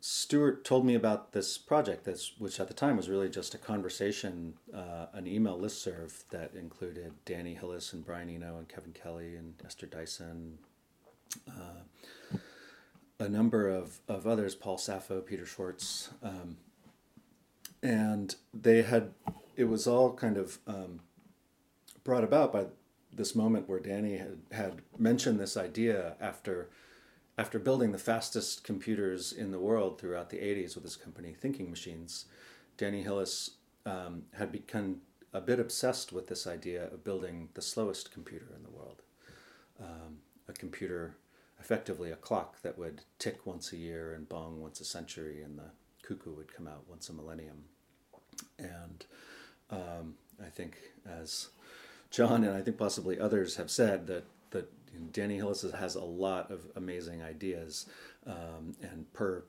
Stewart 0.00 0.64
told 0.64 0.84
me 0.84 0.94
about 0.94 1.32
this 1.32 1.56
project, 1.58 2.08
which 2.38 2.58
at 2.58 2.68
the 2.68 2.74
time 2.74 2.96
was 2.96 3.08
really 3.08 3.28
just 3.28 3.54
a 3.54 3.58
conversation, 3.58 4.54
uh, 4.74 5.06
an 5.12 5.26
email 5.26 5.58
listserv 5.58 6.24
that 6.30 6.54
included 6.54 7.12
Danny 7.24 7.54
Hillis 7.54 7.92
and 7.92 8.04
Brian 8.04 8.28
Eno 8.28 8.58
and 8.58 8.68
Kevin 8.68 8.92
Kelly 8.92 9.36
and 9.36 9.54
Esther 9.64 9.86
Dyson, 9.86 10.58
uh, 11.48 12.38
a 13.20 13.28
number 13.28 13.68
of, 13.68 14.00
of 14.08 14.26
others, 14.26 14.56
Paul 14.56 14.76
Saffo, 14.76 15.24
Peter 15.24 15.46
Schwartz. 15.46 16.10
Um, 16.22 16.56
and 17.80 18.34
they 18.52 18.82
had, 18.82 19.12
it 19.56 19.64
was 19.64 19.86
all 19.86 20.14
kind 20.14 20.36
of 20.36 20.58
um, 20.66 21.00
brought 22.04 22.24
about 22.24 22.52
by 22.52 22.66
this 23.12 23.34
moment 23.34 23.68
where 23.68 23.80
Danny 23.80 24.16
had, 24.16 24.38
had 24.50 24.82
mentioned 24.98 25.38
this 25.38 25.56
idea 25.56 26.14
after 26.20 26.70
after 27.38 27.58
building 27.58 27.92
the 27.92 27.98
fastest 27.98 28.62
computers 28.62 29.32
in 29.32 29.52
the 29.52 29.58
world 29.58 29.98
throughout 29.98 30.28
the 30.28 30.36
80s 30.36 30.74
with 30.74 30.84
his 30.84 30.96
company 30.96 31.32
Thinking 31.32 31.70
Machines, 31.70 32.26
Danny 32.76 33.02
Hillis 33.02 33.52
um, 33.86 34.24
had 34.34 34.52
become 34.52 35.00
a 35.32 35.40
bit 35.40 35.58
obsessed 35.58 36.12
with 36.12 36.26
this 36.28 36.46
idea 36.46 36.84
of 36.84 37.04
building 37.04 37.48
the 37.54 37.62
slowest 37.62 38.12
computer 38.12 38.48
in 38.54 38.62
the 38.62 38.70
world. 38.70 39.02
Um, 39.80 40.18
a 40.46 40.52
computer, 40.52 41.16
effectively 41.58 42.10
a 42.10 42.16
clock 42.16 42.60
that 42.62 42.78
would 42.78 43.02
tick 43.18 43.46
once 43.46 43.72
a 43.72 43.76
year 43.76 44.12
and 44.12 44.28
bong 44.28 44.60
once 44.60 44.80
a 44.80 44.84
century, 44.84 45.42
and 45.42 45.58
the 45.58 45.70
cuckoo 46.02 46.34
would 46.34 46.54
come 46.54 46.66
out 46.66 46.84
once 46.86 47.08
a 47.08 47.14
millennium. 47.14 47.64
And 48.58 49.06
um, 49.70 50.14
I 50.40 50.50
think 50.50 50.76
as 51.06 51.48
John 52.12 52.44
and 52.44 52.54
I 52.54 52.60
think 52.60 52.76
possibly 52.76 53.18
others 53.18 53.56
have 53.56 53.70
said 53.70 54.06
that 54.06 54.24
that 54.50 55.12
Danny 55.12 55.36
Hillis 55.36 55.62
has 55.72 55.94
a 55.94 56.04
lot 56.04 56.50
of 56.50 56.66
amazing 56.76 57.22
ideas, 57.22 57.86
um, 58.26 58.76
and 58.82 59.10
per 59.14 59.44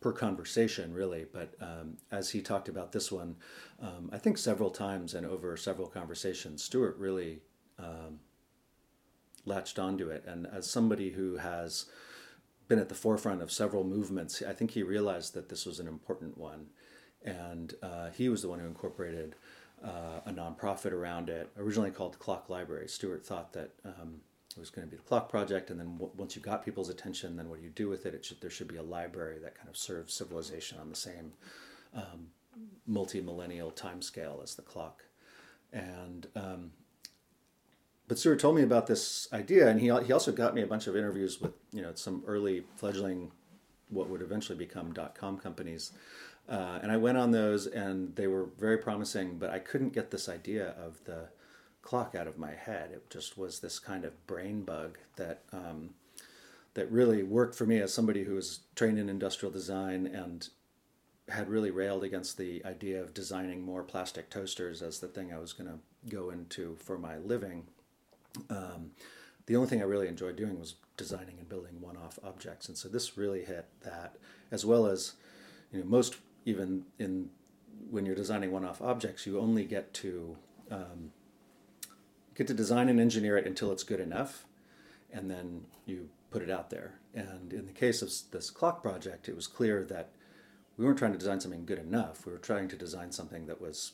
per 0.00 0.12
conversation, 0.12 0.92
really. 0.92 1.24
But 1.32 1.54
um, 1.60 1.96
as 2.10 2.30
he 2.30 2.42
talked 2.42 2.68
about 2.68 2.92
this 2.92 3.10
one, 3.10 3.36
um, 3.80 4.10
I 4.12 4.18
think 4.18 4.36
several 4.36 4.70
times 4.70 5.14
and 5.14 5.24
over 5.24 5.56
several 5.56 5.86
conversations, 5.86 6.62
Stewart 6.64 6.96
really 6.98 7.40
um, 7.78 8.18
latched 9.46 9.78
onto 9.78 10.10
it. 10.10 10.24
And 10.26 10.46
as 10.48 10.68
somebody 10.68 11.10
who 11.10 11.36
has 11.36 11.86
been 12.66 12.80
at 12.80 12.88
the 12.88 12.94
forefront 12.94 13.40
of 13.40 13.52
several 13.52 13.84
movements, 13.84 14.42
I 14.42 14.52
think 14.52 14.72
he 14.72 14.82
realized 14.82 15.32
that 15.34 15.48
this 15.48 15.64
was 15.64 15.78
an 15.78 15.86
important 15.86 16.36
one. 16.36 16.66
And 17.24 17.74
uh, 17.82 18.10
he 18.10 18.28
was 18.28 18.42
the 18.42 18.48
one 18.48 18.58
who 18.58 18.66
incorporated 18.66 19.36
uh, 19.82 20.20
a 20.26 20.32
nonprofit 20.32 20.92
around 20.92 21.28
it, 21.28 21.50
originally 21.58 21.90
called 21.90 22.18
Clock 22.18 22.48
Library. 22.48 22.88
Stewart 22.88 23.24
thought 23.24 23.52
that 23.52 23.70
um, 23.84 24.20
it 24.56 24.60
was 24.60 24.70
going 24.70 24.86
to 24.86 24.90
be 24.90 24.96
the 24.96 25.02
clock 25.02 25.28
project, 25.28 25.70
and 25.70 25.80
then 25.80 25.94
w- 25.94 26.12
once 26.16 26.36
you 26.36 26.42
got 26.42 26.64
people's 26.64 26.88
attention, 26.88 27.36
then 27.36 27.48
what 27.48 27.58
do 27.58 27.64
you 27.64 27.70
do 27.70 27.88
with 27.88 28.06
it? 28.06 28.14
it 28.14 28.24
should, 28.24 28.40
there 28.40 28.50
should 28.50 28.68
be 28.68 28.76
a 28.76 28.82
library 28.82 29.38
that 29.40 29.56
kind 29.56 29.68
of 29.68 29.76
serves 29.76 30.14
civilization 30.14 30.78
on 30.78 30.90
the 30.90 30.96
same 30.96 31.32
um, 31.94 32.28
multi 32.86 33.20
millennial 33.20 33.70
time 33.70 34.00
scale 34.00 34.40
as 34.42 34.54
the 34.54 34.62
clock. 34.62 35.04
And 35.72 36.28
um, 36.36 36.70
but 38.06 38.18
Stewart 38.18 38.38
told 38.38 38.54
me 38.54 38.62
about 38.62 38.86
this 38.86 39.28
idea, 39.32 39.68
and 39.68 39.80
he 39.80 39.86
he 40.06 40.12
also 40.12 40.30
got 40.30 40.54
me 40.54 40.62
a 40.62 40.66
bunch 40.66 40.86
of 40.86 40.96
interviews 40.96 41.40
with 41.40 41.52
you 41.72 41.82
know 41.82 41.92
some 41.94 42.22
early 42.26 42.64
fledgling, 42.76 43.32
what 43.88 44.08
would 44.08 44.22
eventually 44.22 44.56
become 44.56 44.92
dot 44.92 45.14
com 45.14 45.36
companies, 45.38 45.92
uh, 46.48 46.78
and 46.82 46.92
I 46.92 46.96
went 46.96 47.18
on 47.18 47.30
those, 47.30 47.66
and 47.66 48.14
they 48.16 48.26
were 48.26 48.48
very 48.58 48.78
promising. 48.78 49.38
But 49.38 49.50
I 49.50 49.58
couldn't 49.58 49.94
get 49.94 50.10
this 50.10 50.28
idea 50.28 50.74
of 50.78 51.04
the 51.04 51.28
clock 51.82 52.14
out 52.14 52.26
of 52.26 52.38
my 52.38 52.52
head. 52.52 52.90
It 52.92 53.10
just 53.10 53.36
was 53.36 53.60
this 53.60 53.78
kind 53.78 54.04
of 54.04 54.26
brain 54.26 54.62
bug 54.62 54.98
that 55.16 55.42
um, 55.52 55.90
that 56.74 56.90
really 56.90 57.22
worked 57.22 57.54
for 57.54 57.66
me 57.66 57.78
as 57.78 57.92
somebody 57.92 58.24
who 58.24 58.34
was 58.34 58.60
trained 58.74 58.98
in 58.98 59.08
industrial 59.08 59.52
design 59.52 60.06
and 60.06 60.48
had 61.28 61.48
really 61.48 61.70
railed 61.70 62.04
against 62.04 62.36
the 62.36 62.62
idea 62.66 63.00
of 63.00 63.14
designing 63.14 63.62
more 63.62 63.82
plastic 63.82 64.28
toasters 64.28 64.82
as 64.82 65.00
the 65.00 65.08
thing 65.08 65.32
I 65.32 65.38
was 65.38 65.54
going 65.54 65.70
to 65.70 65.78
go 66.10 66.28
into 66.28 66.76
for 66.76 66.98
my 66.98 67.16
living 67.16 67.64
um, 68.50 68.90
the 69.46 69.56
only 69.56 69.68
thing 69.68 69.80
I 69.80 69.84
really 69.84 70.08
enjoyed 70.08 70.36
doing 70.36 70.58
was 70.58 70.74
designing 70.96 71.38
and 71.38 71.48
building 71.48 71.80
one-off 71.80 72.18
objects, 72.24 72.68
and 72.68 72.76
so 72.76 72.88
this 72.88 73.16
really 73.16 73.44
hit 73.44 73.66
that, 73.82 74.16
as 74.50 74.64
well 74.64 74.86
as, 74.86 75.12
you 75.72 75.80
know, 75.80 75.86
most 75.86 76.16
even 76.44 76.84
in 76.98 77.30
when 77.90 78.06
you're 78.06 78.14
designing 78.14 78.50
one-off 78.50 78.80
objects, 78.80 79.26
you 79.26 79.38
only 79.38 79.64
get 79.64 79.92
to 79.94 80.36
um, 80.70 81.12
get 82.34 82.46
to 82.46 82.54
design 82.54 82.88
and 82.88 82.98
engineer 82.98 83.36
it 83.36 83.46
until 83.46 83.70
it's 83.72 83.82
good 83.82 84.00
enough, 84.00 84.44
and 85.12 85.30
then 85.30 85.64
you 85.86 86.08
put 86.30 86.42
it 86.42 86.50
out 86.50 86.70
there. 86.70 86.94
And 87.14 87.52
in 87.52 87.66
the 87.66 87.72
case 87.72 88.02
of 88.02 88.10
this 88.32 88.50
clock 88.50 88.82
project, 88.82 89.28
it 89.28 89.36
was 89.36 89.46
clear 89.46 89.84
that 89.84 90.10
we 90.76 90.84
weren't 90.84 90.98
trying 90.98 91.12
to 91.12 91.18
design 91.18 91.40
something 91.40 91.64
good 91.64 91.78
enough. 91.78 92.26
We 92.26 92.32
were 92.32 92.38
trying 92.38 92.68
to 92.68 92.76
design 92.76 93.12
something 93.12 93.46
that 93.46 93.60
was 93.60 93.92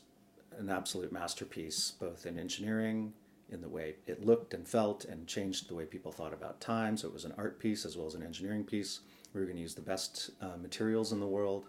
an 0.59 0.71
absolute 0.71 1.13
masterpiece, 1.13 1.93
both 2.01 2.25
in 2.25 2.39
engineering 2.39 3.13
in 3.51 3.61
the 3.61 3.69
way 3.69 3.97
it 4.07 4.25
looked 4.25 4.55
and 4.55 4.67
felt 4.67 5.05
and 5.05 5.27
changed 5.27 5.69
the 5.69 5.75
way 5.75 5.85
people 5.85 6.13
thought 6.13 6.33
about 6.33 6.61
time. 6.61 6.97
So 6.97 7.09
it 7.09 7.15
was 7.15 7.25
an 7.25 7.35
art 7.37 7.59
piece 7.59 7.85
as 7.85 7.97
well 7.97 8.07
as 8.07 8.15
an 8.15 8.23
engineering 8.23 8.65
piece. 8.65 9.01
We 9.35 9.41
were 9.41 9.47
going 9.47 9.57
to 9.57 9.63
use 9.63 9.75
the 9.75 9.83
best 9.83 10.31
uh, 10.41 10.57
materials 10.61 11.13
in 11.13 11.21
the 11.21 11.27
world 11.27 11.69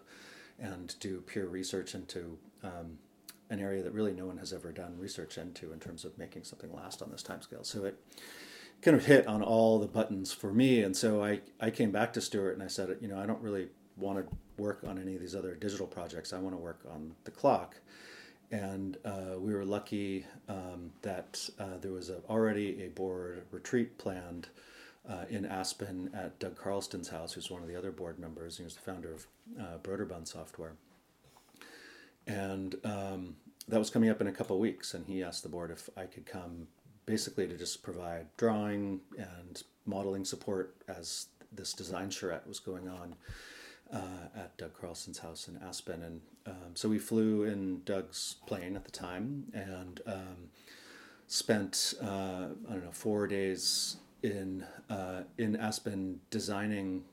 and 0.58 0.94
do 1.00 1.20
peer 1.20 1.46
research 1.46 1.94
into 1.94 2.38
um, 2.62 2.98
an 3.50 3.60
area 3.60 3.82
that 3.82 3.92
really 3.92 4.12
no 4.12 4.26
one 4.26 4.38
has 4.38 4.52
ever 4.52 4.72
done 4.72 4.96
research 4.98 5.38
into 5.38 5.72
in 5.72 5.78
terms 5.78 6.04
of 6.04 6.16
making 6.18 6.44
something 6.44 6.72
last 6.72 7.02
on 7.02 7.10
this 7.10 7.22
time 7.22 7.42
scale. 7.42 7.64
So 7.64 7.84
it 7.84 7.98
kind 8.80 8.96
of 8.96 9.04
hit 9.04 9.26
on 9.26 9.42
all 9.42 9.78
the 9.78 9.86
buttons 9.86 10.32
for 10.32 10.52
me. 10.52 10.82
And 10.82 10.96
so 10.96 11.22
I, 11.22 11.40
I 11.60 11.70
came 11.70 11.90
back 11.90 12.12
to 12.14 12.20
Stewart 12.20 12.54
and 12.54 12.62
I 12.62 12.68
said, 12.68 12.96
you 13.00 13.08
know, 13.08 13.18
I 13.18 13.26
don't 13.26 13.40
really 13.40 13.68
want 13.96 14.18
to 14.18 14.36
work 14.62 14.84
on 14.86 14.98
any 14.98 15.14
of 15.14 15.20
these 15.20 15.34
other 15.34 15.54
digital 15.54 15.86
projects. 15.86 16.32
I 16.32 16.38
want 16.38 16.56
to 16.56 16.60
work 16.60 16.80
on 16.90 17.14
the 17.24 17.30
clock 17.30 17.76
and 18.52 18.98
uh, 19.04 19.38
we 19.38 19.54
were 19.54 19.64
lucky 19.64 20.26
um, 20.48 20.92
that 21.00 21.48
uh, 21.58 21.78
there 21.80 21.90
was 21.90 22.10
a, 22.10 22.18
already 22.28 22.84
a 22.84 22.88
board 22.88 23.42
retreat 23.50 23.96
planned 23.96 24.48
uh, 25.08 25.24
in 25.28 25.44
Aspen 25.44 26.10
at 26.14 26.38
Doug 26.38 26.56
Carlston's 26.56 27.08
house, 27.08 27.32
who's 27.32 27.50
one 27.50 27.62
of 27.62 27.68
the 27.68 27.76
other 27.76 27.90
board 27.90 28.18
members. 28.18 28.58
And 28.58 28.64
he 28.64 28.64
was 28.64 28.74
the 28.74 28.80
founder 28.80 29.12
of 29.12 29.26
uh, 29.60 29.78
Broderbund 29.82 30.28
Software. 30.28 30.74
And 32.26 32.76
um, 32.84 33.36
that 33.68 33.78
was 33.78 33.90
coming 33.90 34.10
up 34.10 34.20
in 34.20 34.26
a 34.26 34.32
couple 34.32 34.58
weeks, 34.58 34.94
and 34.94 35.06
he 35.06 35.22
asked 35.22 35.42
the 35.42 35.48
board 35.48 35.70
if 35.70 35.88
I 35.96 36.04
could 36.04 36.26
come 36.26 36.68
basically 37.04 37.48
to 37.48 37.56
just 37.56 37.82
provide 37.82 38.26
drawing 38.36 39.00
and 39.18 39.62
modeling 39.86 40.24
support 40.24 40.76
as 40.88 41.26
this 41.50 41.72
design 41.72 42.10
charrette 42.10 42.46
was 42.46 42.60
going 42.60 42.88
on 42.88 43.16
uh, 43.92 44.28
at 44.36 44.56
Doug 44.56 44.72
Carlston's 44.80 45.18
house 45.18 45.48
in 45.48 45.58
Aspen. 45.66 46.02
And 46.02 46.20
um, 46.46 46.74
so 46.74 46.88
we 46.88 46.98
flew 46.98 47.42
in 47.42 47.82
Doug's 47.84 48.36
plane 48.46 48.76
at 48.76 48.84
the 48.84 48.90
time 48.90 49.44
and 49.52 50.00
um, 50.06 50.50
spent, 51.26 51.94
uh, 52.02 52.46
I 52.68 52.72
don't 52.72 52.84
know, 52.84 52.92
four 52.92 53.26
days 53.26 53.96
in, 54.22 54.64
uh, 54.88 55.22
in 55.38 55.56
Aspen 55.56 56.20
designing 56.30 57.04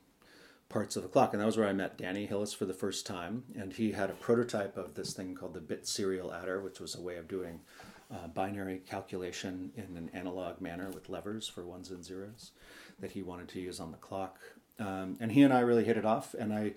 parts 0.68 0.96
of 0.96 1.02
the 1.02 1.08
clock. 1.08 1.32
And 1.32 1.40
that 1.40 1.46
was 1.46 1.56
where 1.56 1.68
I 1.68 1.72
met 1.72 1.98
Danny 1.98 2.26
Hillis 2.26 2.52
for 2.52 2.64
the 2.64 2.74
first 2.74 3.06
time. 3.06 3.44
And 3.58 3.72
he 3.72 3.92
had 3.92 4.08
a 4.08 4.14
prototype 4.14 4.76
of 4.76 4.94
this 4.94 5.12
thing 5.12 5.34
called 5.34 5.54
the 5.54 5.60
bit 5.60 5.86
serial 5.86 6.32
adder, 6.32 6.60
which 6.60 6.80
was 6.80 6.94
a 6.94 7.00
way 7.00 7.16
of 7.16 7.28
doing 7.28 7.60
uh, 8.12 8.28
binary 8.28 8.80
calculation 8.88 9.72
in 9.76 9.96
an 9.96 10.10
analog 10.12 10.60
manner 10.60 10.90
with 10.90 11.08
levers 11.08 11.46
for 11.48 11.64
ones 11.64 11.90
and 11.90 12.04
zeros 12.04 12.52
that 13.00 13.12
he 13.12 13.22
wanted 13.22 13.48
to 13.48 13.60
use 13.60 13.80
on 13.80 13.90
the 13.90 13.98
clock. 13.98 14.38
Um, 14.78 15.16
and 15.20 15.32
he 15.32 15.42
and 15.42 15.52
I 15.52 15.60
really 15.60 15.84
hit 15.84 15.96
it 15.96 16.04
off. 16.04 16.34
And 16.34 16.52
I, 16.52 16.72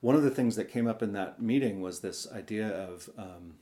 one 0.00 0.14
of 0.14 0.22
the 0.22 0.30
things 0.30 0.56
that 0.56 0.68
came 0.70 0.86
up 0.86 1.02
in 1.02 1.12
that 1.12 1.40
meeting 1.40 1.80
was 1.80 2.00
this 2.00 2.30
idea 2.32 2.68
of 2.68 3.08
um, 3.16 3.54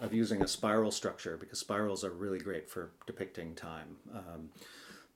of 0.00 0.12
using 0.12 0.42
a 0.42 0.48
spiral 0.48 0.90
structure 0.90 1.36
because 1.36 1.58
spirals 1.58 2.04
are 2.04 2.10
really 2.10 2.38
great 2.38 2.68
for 2.68 2.90
depicting 3.06 3.54
time. 3.54 3.96
Um, 4.12 4.50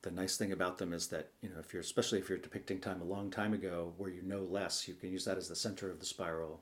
the 0.03 0.11
nice 0.11 0.37
thing 0.37 0.53
about 0.53 0.79
them 0.79 0.93
is 0.93 1.09
that 1.09 1.31
you 1.43 1.49
know 1.49 1.59
if 1.59 1.73
you're 1.73 1.83
especially 1.83 2.19
if 2.19 2.29
you're 2.29 2.39
depicting 2.39 2.81
time 2.81 3.01
a 3.01 3.05
long 3.05 3.31
time 3.31 3.53
ago 3.53 3.93
where 3.97 4.11
you 4.11 4.23
know 4.23 4.43
less, 4.43 4.87
you 4.87 4.95
can 4.95 5.11
use 5.11 5.25
that 5.25 5.39
as 5.39 5.49
the 5.49 5.57
center 5.57 5.91
of 5.91 6.01
the 6.01 6.07
spiral, 6.07 6.61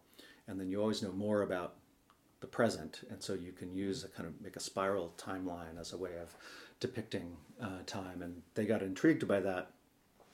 and 0.48 0.58
then 0.58 0.68
you 0.68 0.80
always 0.80 1.02
know 1.02 1.12
more 1.12 1.42
about 1.42 1.74
the 2.40 2.46
present, 2.46 3.02
and 3.10 3.22
so 3.22 3.34
you 3.34 3.52
can 3.52 3.74
use 3.74 4.04
a 4.04 4.08
kind 4.08 4.28
of 4.28 4.40
make 4.40 4.56
a 4.56 4.60
spiral 4.60 5.14
timeline 5.16 5.80
as 5.80 5.92
a 5.92 5.96
way 5.96 6.16
of 6.20 6.34
depicting 6.80 7.36
uh, 7.60 7.78
time. 7.86 8.22
And 8.22 8.42
they 8.54 8.66
got 8.66 8.82
intrigued 8.82 9.26
by 9.26 9.40
that 9.40 9.70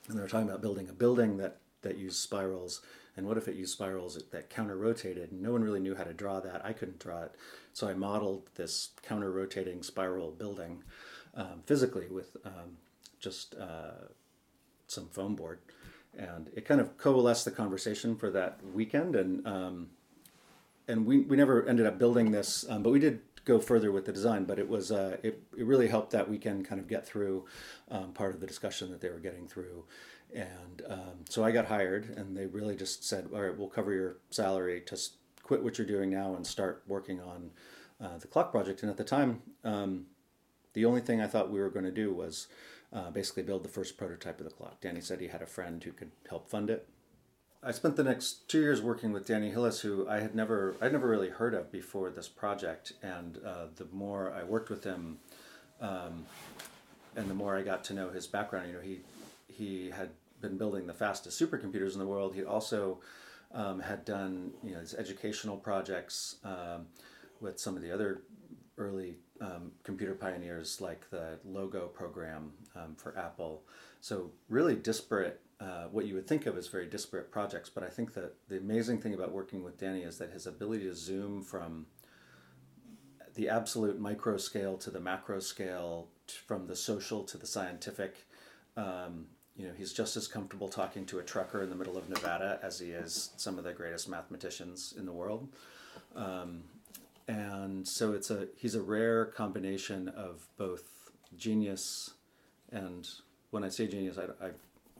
and 0.07 0.17
they 0.17 0.21
were 0.21 0.27
talking 0.27 0.49
about 0.49 0.61
building 0.61 0.89
a 0.89 0.93
building 0.93 1.37
that 1.37 1.57
that 1.81 1.97
used 1.97 2.17
spirals. 2.17 2.81
And 3.15 3.27
what 3.27 3.37
if 3.37 3.47
it 3.47 3.55
used 3.55 3.73
spirals 3.73 4.21
that 4.31 4.49
counter 4.49 4.75
rotated 4.75 5.31
no 5.31 5.51
one 5.51 5.63
really 5.63 5.79
knew 5.79 5.95
how 5.95 6.03
to 6.03 6.13
draw 6.13 6.39
that. 6.39 6.65
I 6.65 6.73
couldn't 6.73 6.99
draw 6.99 7.23
it. 7.23 7.35
So 7.73 7.87
i 7.87 7.93
modeled 7.93 8.49
this 8.55 8.89
counter 9.01 9.31
rotating 9.31 9.83
spiral 9.83 10.31
building 10.31 10.83
um, 11.35 11.61
physically 11.65 12.07
with 12.07 12.37
um, 12.45 12.77
just 13.23 13.55
uh, 13.55 14.07
some 14.87 15.07
foam 15.07 15.35
board 15.35 15.59
and 16.17 16.49
it 16.55 16.65
kind 16.65 16.79
of 16.79 16.97
coalesced 16.97 17.45
the 17.45 17.51
conversation 17.51 18.15
for 18.15 18.29
that 18.29 18.59
weekend 18.73 19.15
and 19.15 19.47
um, 19.47 19.87
and 20.87 21.05
we, 21.05 21.19
we 21.19 21.37
never 21.37 21.65
ended 21.67 21.85
up 21.85 21.97
building 21.97 22.31
this 22.31 22.65
um, 22.69 22.83
but 22.83 22.91
we 22.91 22.99
did 22.99 23.21
go 23.45 23.59
further 23.59 23.91
with 23.91 24.05
the 24.05 24.13
design 24.13 24.43
but 24.43 24.59
it 24.59 24.67
was 24.67 24.91
uh, 24.91 25.17
it, 25.23 25.41
it 25.57 25.65
really 25.65 25.87
helped 25.87 26.11
that 26.11 26.29
weekend 26.29 26.67
kind 26.67 26.79
of 26.79 26.87
get 26.87 27.05
through 27.05 27.45
um, 27.89 28.11
part 28.11 28.33
of 28.33 28.41
the 28.41 28.47
discussion 28.47 28.91
that 28.91 29.01
they 29.01 29.09
were 29.09 29.19
getting 29.19 29.47
through. 29.47 29.85
And 30.33 30.81
um, 30.89 31.25
so 31.29 31.43
I 31.43 31.51
got 31.51 31.65
hired, 31.65 32.09
and 32.17 32.35
they 32.35 32.47
really 32.47 32.75
just 32.75 33.03
said, 33.03 33.29
"All 33.33 33.41
right, 33.41 33.55
we'll 33.55 33.67
cover 33.67 33.93
your 33.93 34.17
salary. 34.31 34.83
Just 34.87 35.17
quit 35.43 35.63
what 35.63 35.77
you're 35.77 35.85
doing 35.85 36.09
now 36.09 36.33
and 36.35 36.45
start 36.45 36.83
working 36.87 37.21
on 37.21 37.51
uh, 38.01 38.17
the 38.17 38.27
clock 38.27 38.51
project." 38.51 38.81
And 38.81 38.89
at 38.89 38.97
the 38.97 39.03
time, 39.03 39.43
um, 39.63 40.07
the 40.73 40.85
only 40.85 41.01
thing 41.01 41.21
I 41.21 41.27
thought 41.27 41.51
we 41.51 41.59
were 41.59 41.69
going 41.69 41.85
to 41.85 41.91
do 41.91 42.11
was 42.11 42.47
uh, 42.93 43.09
basically 43.11 43.43
build 43.43 43.63
the 43.63 43.69
first 43.69 43.97
prototype 43.97 44.39
of 44.39 44.45
the 44.45 44.51
clock. 44.51 44.79
Danny 44.81 45.01
said 45.01 45.19
he 45.19 45.27
had 45.27 45.41
a 45.41 45.47
friend 45.47 45.83
who 45.83 45.91
could 45.91 46.11
help 46.29 46.49
fund 46.49 46.69
it. 46.69 46.87
I 47.65 47.71
spent 47.71 47.95
the 47.95 48.03
next 48.03 48.49
two 48.49 48.59
years 48.59 48.81
working 48.81 49.13
with 49.13 49.25
Danny 49.25 49.49
Hillis, 49.49 49.79
who 49.79 50.07
I 50.07 50.19
had 50.19 50.35
never 50.35 50.75
I'd 50.81 50.91
never 50.91 51.07
really 51.07 51.29
heard 51.29 51.53
of 51.53 51.71
before 51.71 52.09
this 52.09 52.27
project. 52.27 52.93
And 53.01 53.39
uh, 53.45 53.67
the 53.75 53.87
more 53.91 54.33
I 54.33 54.43
worked 54.43 54.69
with 54.69 54.83
him, 54.83 55.19
um, 55.79 56.25
and 57.15 57.29
the 57.29 57.33
more 57.33 57.57
I 57.57 57.61
got 57.61 57.83
to 57.85 57.93
know 57.93 58.09
his 58.09 58.27
background, 58.27 58.67
you 58.67 58.73
know, 58.73 58.81
he 58.81 58.99
he 59.47 59.91
had 59.91 60.09
been 60.41 60.57
building 60.57 60.87
the 60.87 60.93
fastest 60.93 61.41
supercomputers 61.41 61.93
in 61.93 61.99
the 61.99 62.05
world. 62.05 62.35
He 62.35 62.43
also 62.43 62.99
um, 63.53 63.79
had 63.79 64.03
done 64.03 64.51
you 64.61 64.73
know 64.73 64.79
his 64.79 64.93
educational 64.93 65.55
projects 65.55 66.35
um, 66.43 66.87
with 67.39 67.59
some 67.59 67.77
of 67.77 67.81
the 67.81 67.91
other 67.91 68.23
early 68.77 69.15
um, 69.43 69.71
computer 69.83 70.13
pioneers, 70.13 70.79
like 70.79 71.09
the 71.09 71.39
Logo 71.43 71.87
program 71.87 72.53
um, 72.75 72.95
for 72.95 73.17
Apple. 73.17 73.63
So 74.01 74.31
really 74.49 74.75
disparate. 74.75 75.39
Uh, 75.59 75.85
what 75.91 76.05
you 76.05 76.13
would 76.13 76.27
think 76.27 76.45
of 76.45 76.57
as 76.57 76.67
very 76.67 76.85
disparate 76.87 77.31
projects, 77.31 77.69
but 77.69 77.83
I 77.83 77.87
think 77.87 78.13
that 78.15 78.33
the 78.49 78.57
amazing 78.57 78.99
thing 78.99 79.13
about 79.13 79.31
working 79.31 79.63
with 79.63 79.79
Danny 79.79 80.01
is 80.01 80.17
that 80.17 80.31
his 80.31 80.45
ability 80.45 80.83
to 80.85 80.95
zoom 80.95 81.41
from 81.41 81.85
the 83.35 83.47
absolute 83.47 83.97
micro 83.97 84.35
scale 84.35 84.75
to 84.77 84.89
the 84.89 84.99
macro 84.99 85.39
scale 85.39 86.09
from 86.45 86.67
the 86.67 86.75
social 86.75 87.23
to 87.23 87.37
the 87.37 87.47
scientific 87.47 88.27
um, 88.75 89.27
you 89.55 89.67
know, 89.67 89.73
he's 89.77 89.93
just 89.93 90.17
as 90.17 90.27
comfortable 90.27 90.67
talking 90.67 91.05
to 91.05 91.19
a 91.19 91.23
trucker 91.23 91.61
in 91.61 91.69
the 91.69 91.75
middle 91.75 91.97
of 91.97 92.09
Nevada 92.09 92.59
as 92.63 92.79
he 92.79 92.87
is 92.87 93.31
some 93.37 93.57
of 93.57 93.63
the 93.63 93.73
greatest 93.73 94.09
mathematicians 94.09 94.93
in 94.97 95.05
the 95.05 95.11
world. 95.11 95.47
Um, 96.15 96.63
and 97.27 97.87
so 97.87 98.13
it's 98.13 98.29
a 98.29 98.47
he's 98.55 98.75
a 98.75 98.81
rare 98.81 99.25
combination 99.25 100.09
of 100.09 100.47
both 100.57 101.11
genius 101.37 102.11
and 102.71 103.07
when 103.51 103.63
I 103.63 103.69
say 103.69 103.85
genius, 103.87 104.17
I, 104.17 104.45
I, 104.45 104.49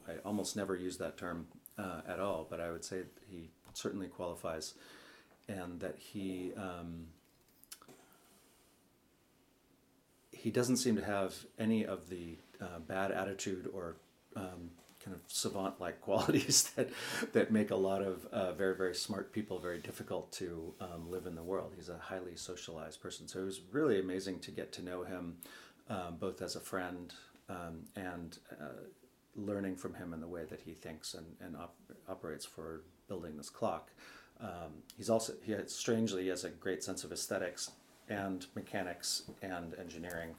I 0.08 0.18
almost 0.24 0.56
never 0.56 0.76
use 0.76 0.98
that 0.98 1.18
term 1.18 1.48
uh, 1.78 2.02
at 2.08 2.20
all, 2.20 2.46
but 2.48 2.62
I 2.62 2.72
would 2.72 2.86
say 2.86 3.02
he 3.28 3.50
certainly 3.74 4.08
qualifies, 4.08 4.76
and 5.48 5.80
that 5.80 5.98
he 5.98 6.52
um, 6.56 7.08
he 10.32 10.52
doesn't 10.52 10.78
seem 10.78 10.96
to 10.98 11.04
have 11.04 11.34
any 11.58 11.84
of 11.84 12.10
the 12.10 12.38
uh, 12.62 12.78
bad 12.88 13.12
attitude 13.12 13.68
or 13.74 13.96
um, 14.36 14.70
kind 15.04 15.16
of 15.16 15.22
savant-like 15.28 16.02
qualities 16.08 16.72
that 16.76 16.90
that 17.34 17.52
make 17.52 17.72
a 17.72 17.76
lot 17.76 18.02
of 18.02 18.26
uh, 18.28 18.54
very 18.54 18.76
very 18.76 18.96
smart 18.96 19.32
people 19.32 19.60
very 19.60 19.80
difficult 19.80 20.32
to 20.32 20.74
um, 20.80 21.10
live 21.10 21.26
in 21.26 21.36
the 21.36 21.44
world. 21.44 21.74
He's 21.76 21.90
a 21.90 21.98
highly 21.98 22.36
socialized 22.36 23.02
person, 23.02 23.28
so 23.28 23.40
it 23.40 23.46
was 23.46 23.62
really 23.72 24.00
amazing 24.00 24.40
to 24.42 24.52
get 24.52 24.72
to 24.74 24.84
know 24.84 25.04
him 25.04 25.38
um, 25.90 26.18
both 26.20 26.42
as 26.42 26.56
a 26.56 26.60
friend 26.60 27.14
um, 27.50 27.86
and 27.96 28.38
uh, 28.52 28.84
learning 29.36 29.76
from 29.76 29.94
him 29.94 30.14
in 30.14 30.22
the 30.22 30.28
way 30.28 30.44
that 30.46 30.62
he 30.62 30.74
thinks 30.74 31.14
and, 31.14 31.26
and 31.42 31.56
op- 31.56 31.76
operates 32.08 32.46
for 32.46 32.82
building 33.08 33.36
this 33.38 33.50
clock. 33.50 33.92
Um, 34.40 34.82
he's 34.98 35.10
also 35.10 35.34
he 35.44 35.52
has, 35.54 35.74
strangely 35.74 36.24
he 36.24 36.30
has 36.30 36.44
a 36.44 36.50
great 36.50 36.84
sense 36.84 37.04
of 37.04 37.12
aesthetics 37.12 37.72
and 38.10 38.46
mechanics 38.56 39.24
and 39.42 39.74
engineering, 39.80 40.36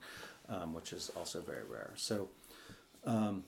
um, 0.48 0.74
which 0.74 0.92
is 0.92 1.10
also 1.16 1.40
very 1.40 1.64
rare. 1.64 1.92
So 1.96 2.28
um, 3.06 3.44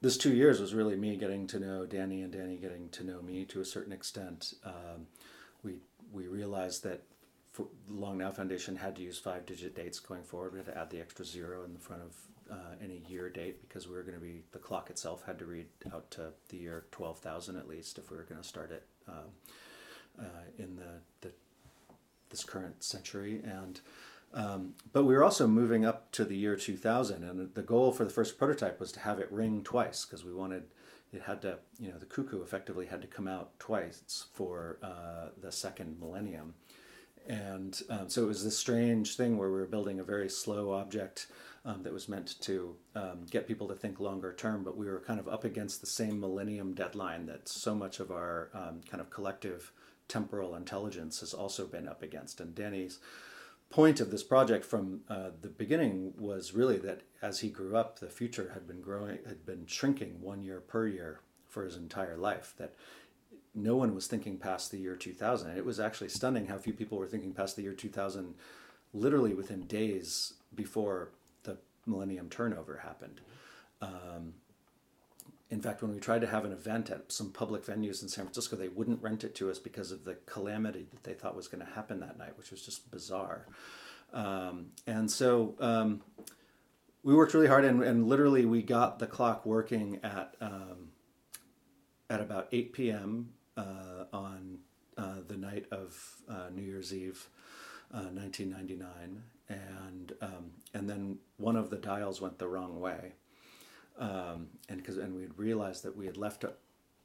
this 0.00 0.16
two 0.16 0.34
years 0.34 0.60
was 0.60 0.74
really 0.74 0.96
me 0.96 1.16
getting 1.16 1.46
to 1.48 1.58
know 1.58 1.86
Danny 1.86 2.22
and 2.22 2.32
Danny 2.32 2.56
getting 2.56 2.88
to 2.90 3.04
know 3.04 3.20
me 3.20 3.44
to 3.46 3.60
a 3.60 3.64
certain 3.64 3.92
extent. 3.92 4.54
Um, 4.64 5.06
we 5.62 5.76
we 6.12 6.26
realized 6.26 6.82
that 6.84 7.02
Long 7.88 8.18
Now 8.18 8.30
Foundation 8.30 8.76
had 8.76 8.96
to 8.96 9.02
use 9.02 9.18
five 9.18 9.44
digit 9.44 9.74
dates 9.74 9.98
going 9.98 10.22
forward. 10.22 10.52
We 10.52 10.58
had 10.58 10.66
to 10.66 10.78
add 10.78 10.90
the 10.90 11.00
extra 11.00 11.24
zero 11.24 11.64
in 11.64 11.74
the 11.74 11.80
front 11.80 12.02
of 12.02 12.16
uh, 12.50 12.74
any 12.82 13.02
year 13.08 13.28
date 13.28 13.60
because 13.60 13.86
we 13.86 13.94
were 13.94 14.02
going 14.02 14.18
to 14.18 14.20
be 14.20 14.42
the 14.52 14.58
clock 14.58 14.90
itself 14.90 15.24
had 15.26 15.38
to 15.38 15.44
read 15.44 15.66
out 15.92 16.10
to 16.12 16.32
the 16.48 16.56
year 16.56 16.84
twelve 16.90 17.18
thousand 17.18 17.56
at 17.56 17.68
least 17.68 17.98
if 17.98 18.10
we 18.10 18.16
were 18.16 18.24
going 18.24 18.40
to 18.40 18.46
start 18.48 18.70
it 18.70 18.84
um, 19.08 19.14
uh, 20.18 20.24
in 20.58 20.76
the, 20.76 21.00
the 21.20 21.32
this 22.30 22.44
current 22.44 22.82
century 22.82 23.42
and. 23.44 23.80
Um, 24.32 24.74
but 24.92 25.04
we 25.04 25.14
were 25.14 25.24
also 25.24 25.46
moving 25.48 25.84
up 25.84 26.12
to 26.12 26.24
the 26.24 26.36
year 26.36 26.54
2000, 26.56 27.24
and 27.24 27.54
the 27.54 27.62
goal 27.62 27.90
for 27.92 28.04
the 28.04 28.10
first 28.10 28.38
prototype 28.38 28.78
was 28.78 28.92
to 28.92 29.00
have 29.00 29.18
it 29.18 29.30
ring 29.32 29.62
twice 29.64 30.04
because 30.04 30.24
we 30.24 30.32
wanted 30.32 30.64
it 31.12 31.22
had 31.22 31.42
to, 31.42 31.58
you 31.78 31.90
know, 31.90 31.98
the 31.98 32.06
cuckoo 32.06 32.42
effectively 32.42 32.86
had 32.86 33.02
to 33.02 33.08
come 33.08 33.26
out 33.26 33.58
twice 33.58 34.26
for 34.32 34.78
uh, 34.82 35.30
the 35.40 35.50
second 35.50 35.98
millennium. 35.98 36.54
And 37.28 37.80
um, 37.90 38.08
so 38.08 38.22
it 38.22 38.26
was 38.26 38.44
this 38.44 38.56
strange 38.56 39.16
thing 39.16 39.36
where 39.36 39.50
we 39.50 39.58
were 39.58 39.66
building 39.66 40.00
a 40.00 40.04
very 40.04 40.28
slow 40.28 40.72
object 40.72 41.26
um, 41.64 41.82
that 41.82 41.92
was 41.92 42.08
meant 42.08 42.40
to 42.42 42.76
um, 42.94 43.26
get 43.30 43.46
people 43.46 43.68
to 43.68 43.74
think 43.74 44.00
longer 44.00 44.32
term, 44.32 44.64
but 44.64 44.76
we 44.76 44.86
were 44.86 45.00
kind 45.00 45.20
of 45.20 45.28
up 45.28 45.44
against 45.44 45.80
the 45.80 45.86
same 45.86 46.18
millennium 46.18 46.74
deadline 46.74 47.26
that 47.26 47.48
so 47.48 47.74
much 47.74 48.00
of 48.00 48.10
our 48.10 48.50
um, 48.54 48.80
kind 48.88 49.00
of 49.00 49.10
collective 49.10 49.72
temporal 50.08 50.54
intelligence 50.54 51.20
has 51.20 51.34
also 51.34 51.66
been 51.66 51.88
up 51.88 52.02
against. 52.02 52.40
And 52.40 52.54
Danny's 52.54 52.98
point 53.70 54.00
of 54.00 54.10
this 54.10 54.24
project 54.24 54.64
from 54.64 55.00
uh, 55.08 55.30
the 55.40 55.48
beginning 55.48 56.12
was 56.18 56.52
really 56.52 56.76
that 56.78 57.02
as 57.22 57.40
he 57.40 57.48
grew 57.48 57.76
up, 57.76 57.98
the 58.00 58.08
future 58.08 58.50
had 58.52 58.66
been 58.66 58.82
growing, 58.82 59.18
had 59.26 59.46
been 59.46 59.66
shrinking 59.66 60.20
one 60.20 60.42
year 60.42 60.60
per 60.60 60.86
year 60.86 61.20
for 61.48 61.64
his 61.64 61.76
entire 61.76 62.16
life. 62.16 62.52
That 62.58 62.74
no 63.54 63.76
one 63.76 63.94
was 63.94 64.06
thinking 64.06 64.38
past 64.38 64.70
the 64.70 64.78
year 64.78 64.96
2000. 64.96 65.56
It 65.56 65.64
was 65.64 65.78
actually 65.80 66.08
stunning 66.08 66.46
how 66.46 66.58
few 66.58 66.72
people 66.72 66.98
were 66.98 67.06
thinking 67.06 67.32
past 67.32 67.56
the 67.56 67.62
year 67.62 67.72
2000, 67.72 68.34
literally 68.92 69.34
within 69.34 69.66
days 69.66 70.34
before 70.54 71.10
the 71.44 71.58
millennium 71.86 72.28
turnover 72.28 72.78
happened. 72.78 73.20
Um, 73.80 74.34
in 75.50 75.60
fact, 75.60 75.82
when 75.82 75.92
we 75.92 75.98
tried 75.98 76.20
to 76.20 76.28
have 76.28 76.44
an 76.44 76.52
event 76.52 76.90
at 76.90 77.10
some 77.10 77.32
public 77.32 77.66
venues 77.66 78.02
in 78.02 78.08
San 78.08 78.24
Francisco, 78.24 78.54
they 78.54 78.68
wouldn't 78.68 79.02
rent 79.02 79.24
it 79.24 79.34
to 79.34 79.50
us 79.50 79.58
because 79.58 79.90
of 79.90 80.04
the 80.04 80.14
calamity 80.26 80.86
that 80.90 81.02
they 81.02 81.12
thought 81.12 81.34
was 81.34 81.48
going 81.48 81.64
to 81.64 81.72
happen 81.72 81.98
that 82.00 82.16
night, 82.16 82.38
which 82.38 82.52
was 82.52 82.62
just 82.64 82.88
bizarre. 82.92 83.46
Um, 84.12 84.66
and 84.86 85.10
so 85.10 85.56
um, 85.58 86.02
we 87.02 87.14
worked 87.14 87.34
really 87.34 87.48
hard, 87.48 87.64
and, 87.64 87.82
and, 87.82 88.08
literally 88.08 88.44
we 88.44 88.62
got 88.62 88.98
the 88.98 89.06
clock 89.06 89.44
working 89.44 90.00
at 90.02 90.34
um, 90.40 90.90
at 92.08 92.20
about 92.20 92.48
8 92.50 92.72
p.m. 92.72 93.30
Uh, 93.56 94.04
on 94.12 94.58
uh, 94.98 95.16
the 95.26 95.36
night 95.36 95.66
of 95.70 96.16
uh, 96.28 96.48
New 96.52 96.62
Year's 96.62 96.92
Eve, 96.92 97.28
1999, 97.90 99.22
uh, 99.48 99.54
and 99.54 100.12
um, 100.20 100.50
and 100.74 100.90
then 100.90 101.18
one 101.36 101.56
of 101.56 101.70
the 101.70 101.76
dials 101.76 102.20
went 102.20 102.38
the 102.38 102.48
wrong 102.48 102.80
way 102.80 103.12
um, 104.00 104.48
and 104.68 104.78
because 104.78 104.96
and 104.96 105.14
we 105.14 105.26
realized 105.36 105.84
that 105.84 105.96
we 105.96 106.06
had 106.06 106.16
left 106.16 106.44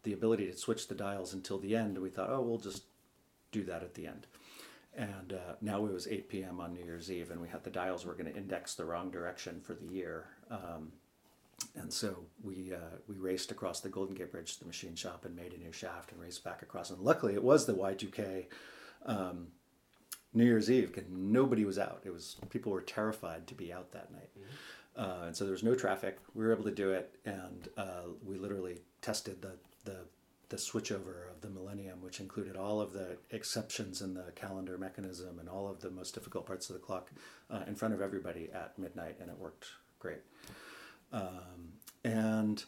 the 0.03 0.13
ability 0.13 0.47
to 0.47 0.57
switch 0.57 0.87
the 0.87 0.95
dials 0.95 1.33
until 1.33 1.59
the 1.59 1.75
end. 1.75 1.97
We 1.97 2.09
thought, 2.09 2.29
oh, 2.31 2.41
we'll 2.41 2.57
just 2.57 2.83
do 3.51 3.63
that 3.65 3.83
at 3.83 3.93
the 3.93 4.07
end. 4.07 4.27
And 4.97 5.33
uh, 5.33 5.55
now 5.61 5.85
it 5.85 5.91
was 5.91 6.07
8 6.07 6.29
p.m. 6.29 6.61
on 6.61 6.73
New 6.73 6.83
Year's 6.83 7.11
Eve, 7.11 7.31
and 7.31 7.41
we 7.41 7.49
had 7.49 7.65
the 7.65 7.69
dials 7.69 8.05
were 8.05 8.13
going 8.13 8.31
to 8.31 8.37
index 8.37 8.75
the 8.75 8.85
wrong 8.85 9.11
direction 9.11 9.59
for 9.61 9.73
the 9.73 9.85
year. 9.85 10.27
Um, 10.49 10.93
and 11.75 11.91
so 11.91 12.15
we 12.43 12.73
uh, 12.73 12.97
we 13.07 13.15
raced 13.15 13.51
across 13.51 13.81
the 13.81 13.89
Golden 13.89 14.15
Gate 14.15 14.31
Bridge 14.31 14.53
to 14.53 14.59
the 14.59 14.65
machine 14.65 14.95
shop 14.95 15.25
and 15.25 15.35
made 15.35 15.53
a 15.53 15.57
new 15.57 15.73
shaft 15.73 16.13
and 16.13 16.21
raced 16.21 16.45
back 16.45 16.61
across. 16.61 16.91
And 16.91 16.99
luckily, 17.01 17.33
it 17.33 17.43
was 17.43 17.65
the 17.65 17.73
Y2K 17.73 18.45
um, 19.05 19.47
New 20.33 20.45
Year's 20.45 20.69
Eve, 20.71 20.93
because 20.93 21.09
nobody 21.09 21.65
was 21.65 21.77
out. 21.77 22.01
It 22.05 22.11
was 22.11 22.37
people 22.49 22.71
were 22.71 22.81
terrified 22.81 23.47
to 23.47 23.53
be 23.53 23.73
out 23.73 23.91
that 23.91 24.11
night. 24.11 24.29
Mm-hmm. 24.37 24.55
Uh, 24.97 25.23
and 25.25 25.35
so 25.35 25.43
there 25.43 25.51
was 25.51 25.63
no 25.63 25.75
traffic. 25.75 26.17
We 26.33 26.45
were 26.45 26.53
able 26.53 26.63
to 26.63 26.71
do 26.71 26.91
it, 26.91 27.15
and 27.25 27.67
uh, 27.77 28.03
we 28.25 28.37
literally 28.37 28.79
tested 29.01 29.41
the, 29.41 29.53
the 29.83 29.97
the 30.49 30.57
switchover 30.57 31.29
of 31.31 31.41
the 31.41 31.49
millennium, 31.49 32.01
which 32.01 32.19
included 32.19 32.55
all 32.55 32.79
of 32.79 32.93
the 32.93 33.17
exceptions 33.31 34.01
in 34.01 34.13
the 34.13 34.31
calendar 34.35 34.77
mechanism 34.77 35.39
and 35.39 35.49
all 35.49 35.67
of 35.67 35.81
the 35.81 35.89
most 35.89 36.13
difficult 36.13 36.45
parts 36.45 36.69
of 36.69 36.75
the 36.75 36.79
clock 36.79 37.11
uh, 37.49 37.61
in 37.67 37.75
front 37.75 37.93
of 37.93 38.01
everybody 38.01 38.49
at 38.53 38.77
midnight, 38.77 39.15
and 39.19 39.29
it 39.29 39.37
worked 39.39 39.65
great. 39.99 40.21
Um, 41.11 41.73
and 42.03 42.63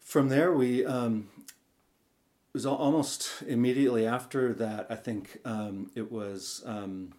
from 0.00 0.28
there, 0.28 0.52
we 0.52 0.86
um, 0.86 1.28
it 1.38 2.54
was 2.54 2.66
almost 2.66 3.42
immediately 3.46 4.06
after 4.06 4.52
that. 4.54 4.86
I 4.90 4.94
think 4.94 5.38
um, 5.44 5.90
it 5.94 6.12
was 6.12 6.62
um, 6.66 7.14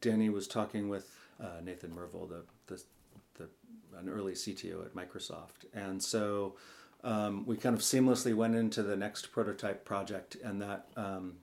Danny 0.00 0.28
was 0.28 0.46
talking 0.46 0.88
with 0.88 1.11
uh, 1.42 1.60
Nathan 1.62 1.90
Myhrvold, 1.90 2.28
the, 2.28 2.44
the, 2.66 2.82
the, 3.34 3.48
an 3.98 4.08
early 4.08 4.32
CTO 4.32 4.84
at 4.84 4.94
Microsoft. 4.94 5.66
And 5.74 6.02
so 6.02 6.56
um, 7.04 7.44
we 7.46 7.56
kind 7.56 7.76
of 7.76 7.82
seamlessly 7.82 8.34
went 8.34 8.54
into 8.54 8.82
the 8.82 8.96
next 8.96 9.32
prototype 9.32 9.84
project, 9.84 10.36
and 10.42 10.62
that 10.62 10.86
um, 10.96 11.34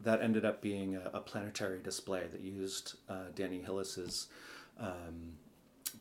that 0.00 0.22
ended 0.22 0.44
up 0.44 0.60
being 0.60 0.96
a, 0.96 1.10
a, 1.14 1.20
planetary 1.20 1.80
display 1.82 2.26
that 2.30 2.40
used 2.40 2.96
uh, 3.08 3.24
Danny 3.34 3.62
Hillis's 3.62 4.28
um, 4.78 5.32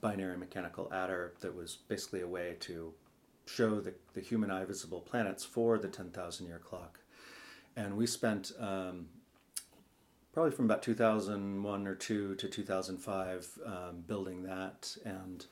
binary 0.02 0.38
mechanical 0.38 0.92
adder 0.94 1.34
that 1.42 1.56
was 1.56 1.78
basically 1.88 2.22
a 2.22 2.28
way 2.28 2.56
to 2.62 2.94
show 3.46 3.80
the, 3.80 3.94
the 4.14 4.22
human 4.22 4.52
eye 4.52 4.66
visible 4.66 5.00
planets 5.00 5.44
for 5.44 5.78
the 5.78 5.88
10,000 5.88 6.46
year 6.46 6.60
clock. 6.60 7.00
And 7.76 7.96
we 7.96 8.08
spent 8.08 8.52
um, 8.60 9.08
probably 10.36 10.52
from 10.52 10.66
about 10.66 10.84
2001 10.84 11.88
or 11.88 11.96
2 11.96 12.36
to 12.36 12.48
2005 12.50 13.60
um, 13.66 14.04
building 14.06 14.44
that. 14.44 14.98
And 15.06 15.46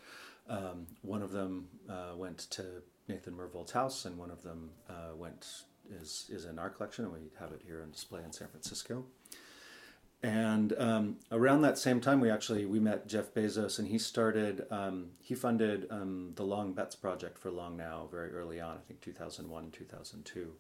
um, 0.49 0.87
one 1.01 1.21
of 1.21 1.31
them 1.31 1.69
uh, 1.89 2.11
went 2.17 2.39
to 2.51 2.83
nathan 3.07 3.33
myhrvold's 3.33 3.71
house 3.71 4.05
and 4.05 4.17
one 4.17 4.29
of 4.29 4.43
them 4.43 4.71
uh, 4.89 5.15
went 5.15 5.47
is, 5.89 6.29
is 6.29 6.43
in 6.43 6.59
our 6.59 6.69
collection 6.69 7.05
and 7.05 7.13
we 7.13 7.19
have 7.39 7.53
it 7.53 7.61
here 7.65 7.81
on 7.81 7.91
display 7.91 8.21
in 8.25 8.33
san 8.33 8.49
francisco. 8.49 9.05
And 10.21 10.73
um, 10.77 11.17
around 11.31 11.61
that 11.61 11.77
same 11.77 12.01
time 12.01 12.19
we 12.19 12.29
actually 12.29 12.65
we 12.65 12.79
met 12.81 13.07
jeff 13.07 13.33
bezos 13.33 13.79
and 13.79 13.87
he 13.87 13.97
started 13.97 14.65
um, 14.69 15.11
he 15.21 15.33
funded 15.33 15.87
um, 15.91 16.33
the 16.35 16.43
long 16.43 16.73
bets 16.73 16.95
project 16.95 17.37
for 17.37 17.51
long 17.51 17.77
now 17.77 18.09
very 18.11 18.31
early 18.33 18.59
on 18.59 18.77
i 18.77 18.81
think 18.81 18.99
2001 18.99 19.71
2002 19.71 20.53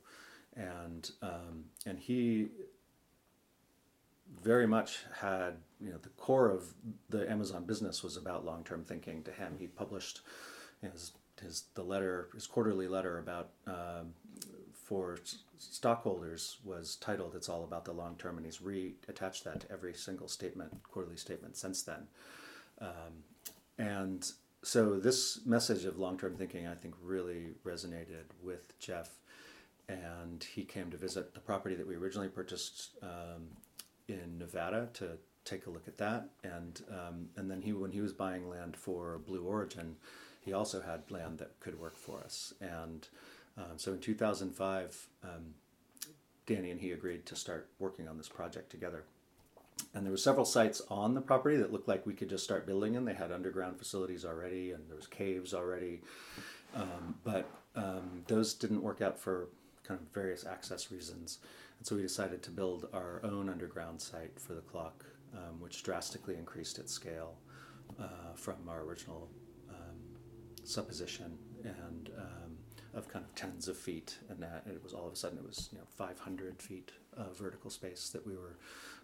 and 0.55 1.11
um, 1.21 1.65
and 1.85 1.99
he 1.99 2.49
very 4.43 4.67
much 4.67 4.99
had 5.19 5.55
you 5.79 5.89
know 5.89 5.97
the 5.97 6.09
core 6.09 6.49
of 6.49 6.73
the 7.09 7.29
Amazon 7.29 7.65
business 7.65 8.03
was 8.03 8.17
about 8.17 8.45
long 8.45 8.63
term 8.63 8.83
thinking. 8.83 9.23
To 9.23 9.31
him, 9.31 9.55
he 9.59 9.67
published 9.67 10.21
his 10.81 11.13
his 11.41 11.65
the 11.73 11.83
letter 11.83 12.29
his 12.33 12.47
quarterly 12.47 12.87
letter 12.87 13.19
about 13.19 13.49
um, 13.67 14.13
for 14.73 15.17
stockholders 15.57 16.57
was 16.63 16.95
titled 16.97 17.35
"It's 17.35 17.49
all 17.49 17.63
about 17.63 17.85
the 17.85 17.93
long 17.93 18.15
term," 18.17 18.37
and 18.37 18.45
he's 18.45 18.59
reattached 18.59 19.43
that 19.43 19.61
to 19.61 19.71
every 19.71 19.93
single 19.93 20.27
statement 20.27 20.83
quarterly 20.83 21.17
statement 21.17 21.57
since 21.57 21.83
then. 21.83 22.07
Um, 22.79 23.23
and 23.77 24.31
so 24.63 24.99
this 24.99 25.45
message 25.45 25.85
of 25.85 25.97
long-term 25.97 26.35
thinking, 26.37 26.67
I 26.67 26.75
think, 26.75 26.95
really 27.01 27.49
resonated 27.65 28.25
with 28.41 28.77
Jeff, 28.79 29.09
and 29.89 30.43
he 30.43 30.63
came 30.63 30.89
to 30.91 30.97
visit 30.97 31.33
the 31.33 31.39
property 31.39 31.75
that 31.75 31.85
we 31.85 31.95
originally 31.95 32.29
purchased 32.29 32.91
um, 33.01 33.49
in 34.07 34.37
Nevada 34.37 34.89
to 34.93 35.17
take 35.45 35.65
a 35.65 35.69
look 35.69 35.87
at 35.87 35.97
that, 35.97 36.29
and 36.43 36.81
um, 36.89 37.29
and 37.35 37.49
then 37.49 37.61
he 37.61 37.73
when 37.73 37.91
he 37.91 38.01
was 38.01 38.13
buying 38.13 38.49
land 38.49 38.77
for 38.77 39.19
Blue 39.25 39.43
Origin, 39.43 39.95
he 40.41 40.53
also 40.53 40.81
had 40.81 41.09
land 41.11 41.39
that 41.39 41.59
could 41.59 41.79
work 41.79 41.97
for 41.97 42.19
us, 42.19 42.53
and 42.61 43.07
um, 43.57 43.77
so 43.77 43.93
in 43.93 43.99
2005, 43.99 45.07
um, 45.23 45.53
Danny 46.45 46.71
and 46.71 46.79
he 46.79 46.91
agreed 46.91 47.25
to 47.27 47.35
start 47.35 47.69
working 47.79 48.07
on 48.07 48.17
this 48.17 48.29
project 48.29 48.69
together. 48.69 49.03
And 49.93 50.05
there 50.05 50.11
were 50.11 50.17
several 50.17 50.45
sites 50.45 50.81
on 50.89 51.13
the 51.13 51.21
property 51.21 51.57
that 51.57 51.71
looked 51.71 51.87
like 51.87 52.05
we 52.05 52.13
could 52.13 52.29
just 52.29 52.43
start 52.43 52.65
building 52.65 52.95
in. 52.95 53.05
They 53.05 53.13
had 53.13 53.31
underground 53.31 53.77
facilities 53.77 54.25
already, 54.25 54.71
and 54.71 54.87
there 54.87 54.95
was 54.95 55.07
caves 55.07 55.53
already, 55.53 56.01
um, 56.75 57.15
but 57.23 57.49
um, 57.75 58.23
those 58.27 58.53
didn't 58.53 58.81
work 58.81 59.01
out 59.01 59.19
for 59.19 59.49
kind 59.83 59.99
of 59.99 60.07
various 60.13 60.45
access 60.45 60.91
reasons. 60.91 61.39
And 61.83 61.87
so 61.89 61.97
we 61.97 62.01
decided 62.01 62.41
to 62.43 62.49
build 62.49 62.87
our 62.93 63.19
own 63.25 63.49
underground 63.49 63.99
site 63.99 64.39
for 64.39 64.53
the 64.53 64.61
clock, 64.61 65.03
um, 65.33 65.59
which 65.59 65.83
drastically 65.83 66.37
increased 66.37 66.79
its 66.79 66.93
scale 66.93 67.35
uh, 67.99 68.31
from 68.35 68.55
our 68.69 68.83
original 68.83 69.29
um, 69.69 69.97
supposition 70.63 71.37
and 71.61 72.09
um, 72.17 72.57
of 72.93 73.09
kind 73.09 73.25
of 73.25 73.35
tens 73.35 73.67
of 73.67 73.75
feet. 73.77 74.17
And 74.29 74.41
that 74.41 74.63
it 74.65 74.81
was 74.81 74.93
all 74.93 75.07
of 75.07 75.11
a 75.11 75.17
sudden 75.17 75.37
it 75.39 75.45
was 75.45 75.67
you 75.73 75.77
know 75.77 75.83
500 75.97 76.61
feet 76.61 76.93
of 77.17 77.37
vertical 77.37 77.69
space 77.69 78.07
that 78.11 78.25
we 78.25 78.37
were 78.37 78.55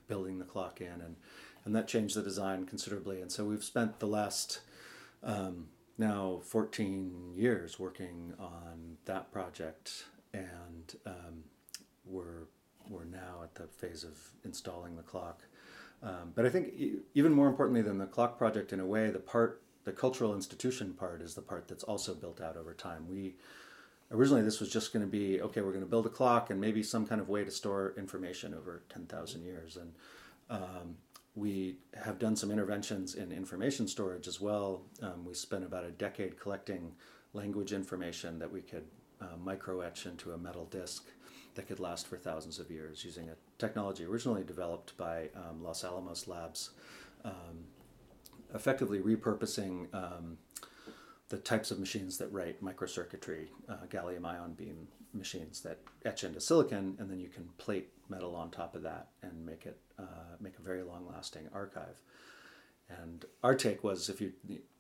building 0.07 0.39
the 0.39 0.45
clock 0.45 0.79
in, 0.79 1.01
and 1.01 1.17
and 1.65 1.75
that 1.75 1.85
changed 1.85 2.15
the 2.15 2.21
design 2.21 2.65
considerably. 2.65 3.19
And 3.19 3.29
so 3.29 3.43
we've 3.43 3.61
spent 3.61 3.99
the 3.99 4.07
last 4.07 4.61
um, 5.21 5.67
now 5.97 6.39
14 6.45 7.33
years 7.35 7.77
working 7.77 8.35
on 8.39 8.95
that 9.03 9.33
project, 9.33 10.05
and 10.33 10.95
um, 11.05 11.43
we're 12.05 12.45
we're 12.89 13.05
now 13.05 13.43
at 13.43 13.55
the 13.55 13.67
phase 13.67 14.03
of 14.03 14.17
installing 14.43 14.95
the 14.95 15.03
clock. 15.03 15.43
Um, 16.01 16.31
but 16.33 16.45
I 16.45 16.49
think 16.49 16.73
even 17.13 17.31
more 17.33 17.47
importantly 17.47 17.81
than 17.81 17.97
the 17.97 18.05
clock 18.05 18.37
project, 18.37 18.73
in 18.73 18.79
a 18.79 18.85
way, 18.85 19.09
the 19.09 19.19
part, 19.19 19.61
the 19.83 19.91
cultural 19.91 20.33
institution 20.33 20.93
part, 20.93 21.21
is 21.21 21.35
the 21.35 21.41
part 21.41 21.67
that's 21.67 21.83
also 21.83 22.13
built 22.13 22.41
out 22.41 22.57
over 22.57 22.73
time. 22.73 23.07
We 23.09 23.35
originally 24.11 24.41
this 24.41 24.59
was 24.59 24.69
just 24.69 24.91
going 24.93 25.05
to 25.05 25.11
be 25.11 25.41
okay. 25.41 25.61
We're 25.61 25.71
going 25.71 25.83
to 25.83 25.89
build 25.89 26.05
a 26.05 26.09
clock 26.09 26.49
and 26.49 26.59
maybe 26.59 26.83
some 26.83 27.05
kind 27.05 27.21
of 27.21 27.29
way 27.29 27.43
to 27.43 27.51
store 27.51 27.93
information 27.97 28.53
over 28.53 28.83
ten 28.89 29.05
thousand 29.05 29.43
years, 29.43 29.77
and 29.77 29.93
um, 30.49 30.95
we 31.35 31.77
have 32.05 32.17
done 32.17 32.35
some 32.35 32.49
interventions 32.49 33.15
in 33.15 33.31
information 33.31 33.87
storage 33.87 34.27
as 34.27 34.41
well. 34.41 34.81
Um, 35.01 35.25
we 35.25 35.33
spent 35.33 35.63
about 35.63 35.85
a 35.85 35.91
decade 35.91 36.39
collecting 36.39 36.93
language 37.33 37.73
information 37.73 38.39
that 38.39 38.51
we 38.51 38.61
could 38.61 38.85
uh, 39.21 39.37
micro 39.37 39.81
etch 39.81 40.05
into 40.05 40.31
a 40.31 40.37
metal 40.37 40.65
disk 40.65 41.05
that 41.59 41.67
could 41.67 41.81
last 41.81 42.07
for 42.07 42.15
thousands 42.15 42.57
of 42.57 42.71
years 42.71 43.03
using 43.03 43.27
a 43.27 43.33
technology 43.57 44.05
originally 44.05 44.45
developed 44.45 44.95
by 44.95 45.27
um, 45.35 45.61
Los 45.61 45.83
Alamos 45.83 46.25
Labs, 46.25 46.69
um, 47.25 47.65
effectively 48.55 48.99
repurposing 48.99 49.93
um, 49.93 50.37
the 51.27 51.35
types 51.35 51.69
of 51.69 51.77
machines 51.77 52.17
that 52.17 52.31
write 52.31 52.63
microcircuitry, 52.63 53.47
uh, 53.67 53.73
gallium 53.89 54.23
ion 54.23 54.53
beam 54.53 54.87
machines 55.13 55.59
that 55.59 55.79
etch 56.05 56.23
into 56.23 56.39
silicon, 56.39 56.95
and 56.97 57.11
then 57.11 57.19
you 57.19 57.27
can 57.27 57.43
plate 57.57 57.89
metal 58.07 58.37
on 58.37 58.49
top 58.51 58.73
of 58.73 58.81
that 58.83 59.09
and 59.21 59.45
make 59.45 59.65
it 59.65 59.77
uh, 59.99 60.37
make 60.39 60.57
a 60.57 60.61
very 60.61 60.81
long 60.81 61.05
lasting 61.11 61.49
archive. 61.53 61.99
And 63.01 63.25
our 63.43 63.53
take 63.53 63.83
was 63.83 64.07
if 64.07 64.21
you 64.21 64.31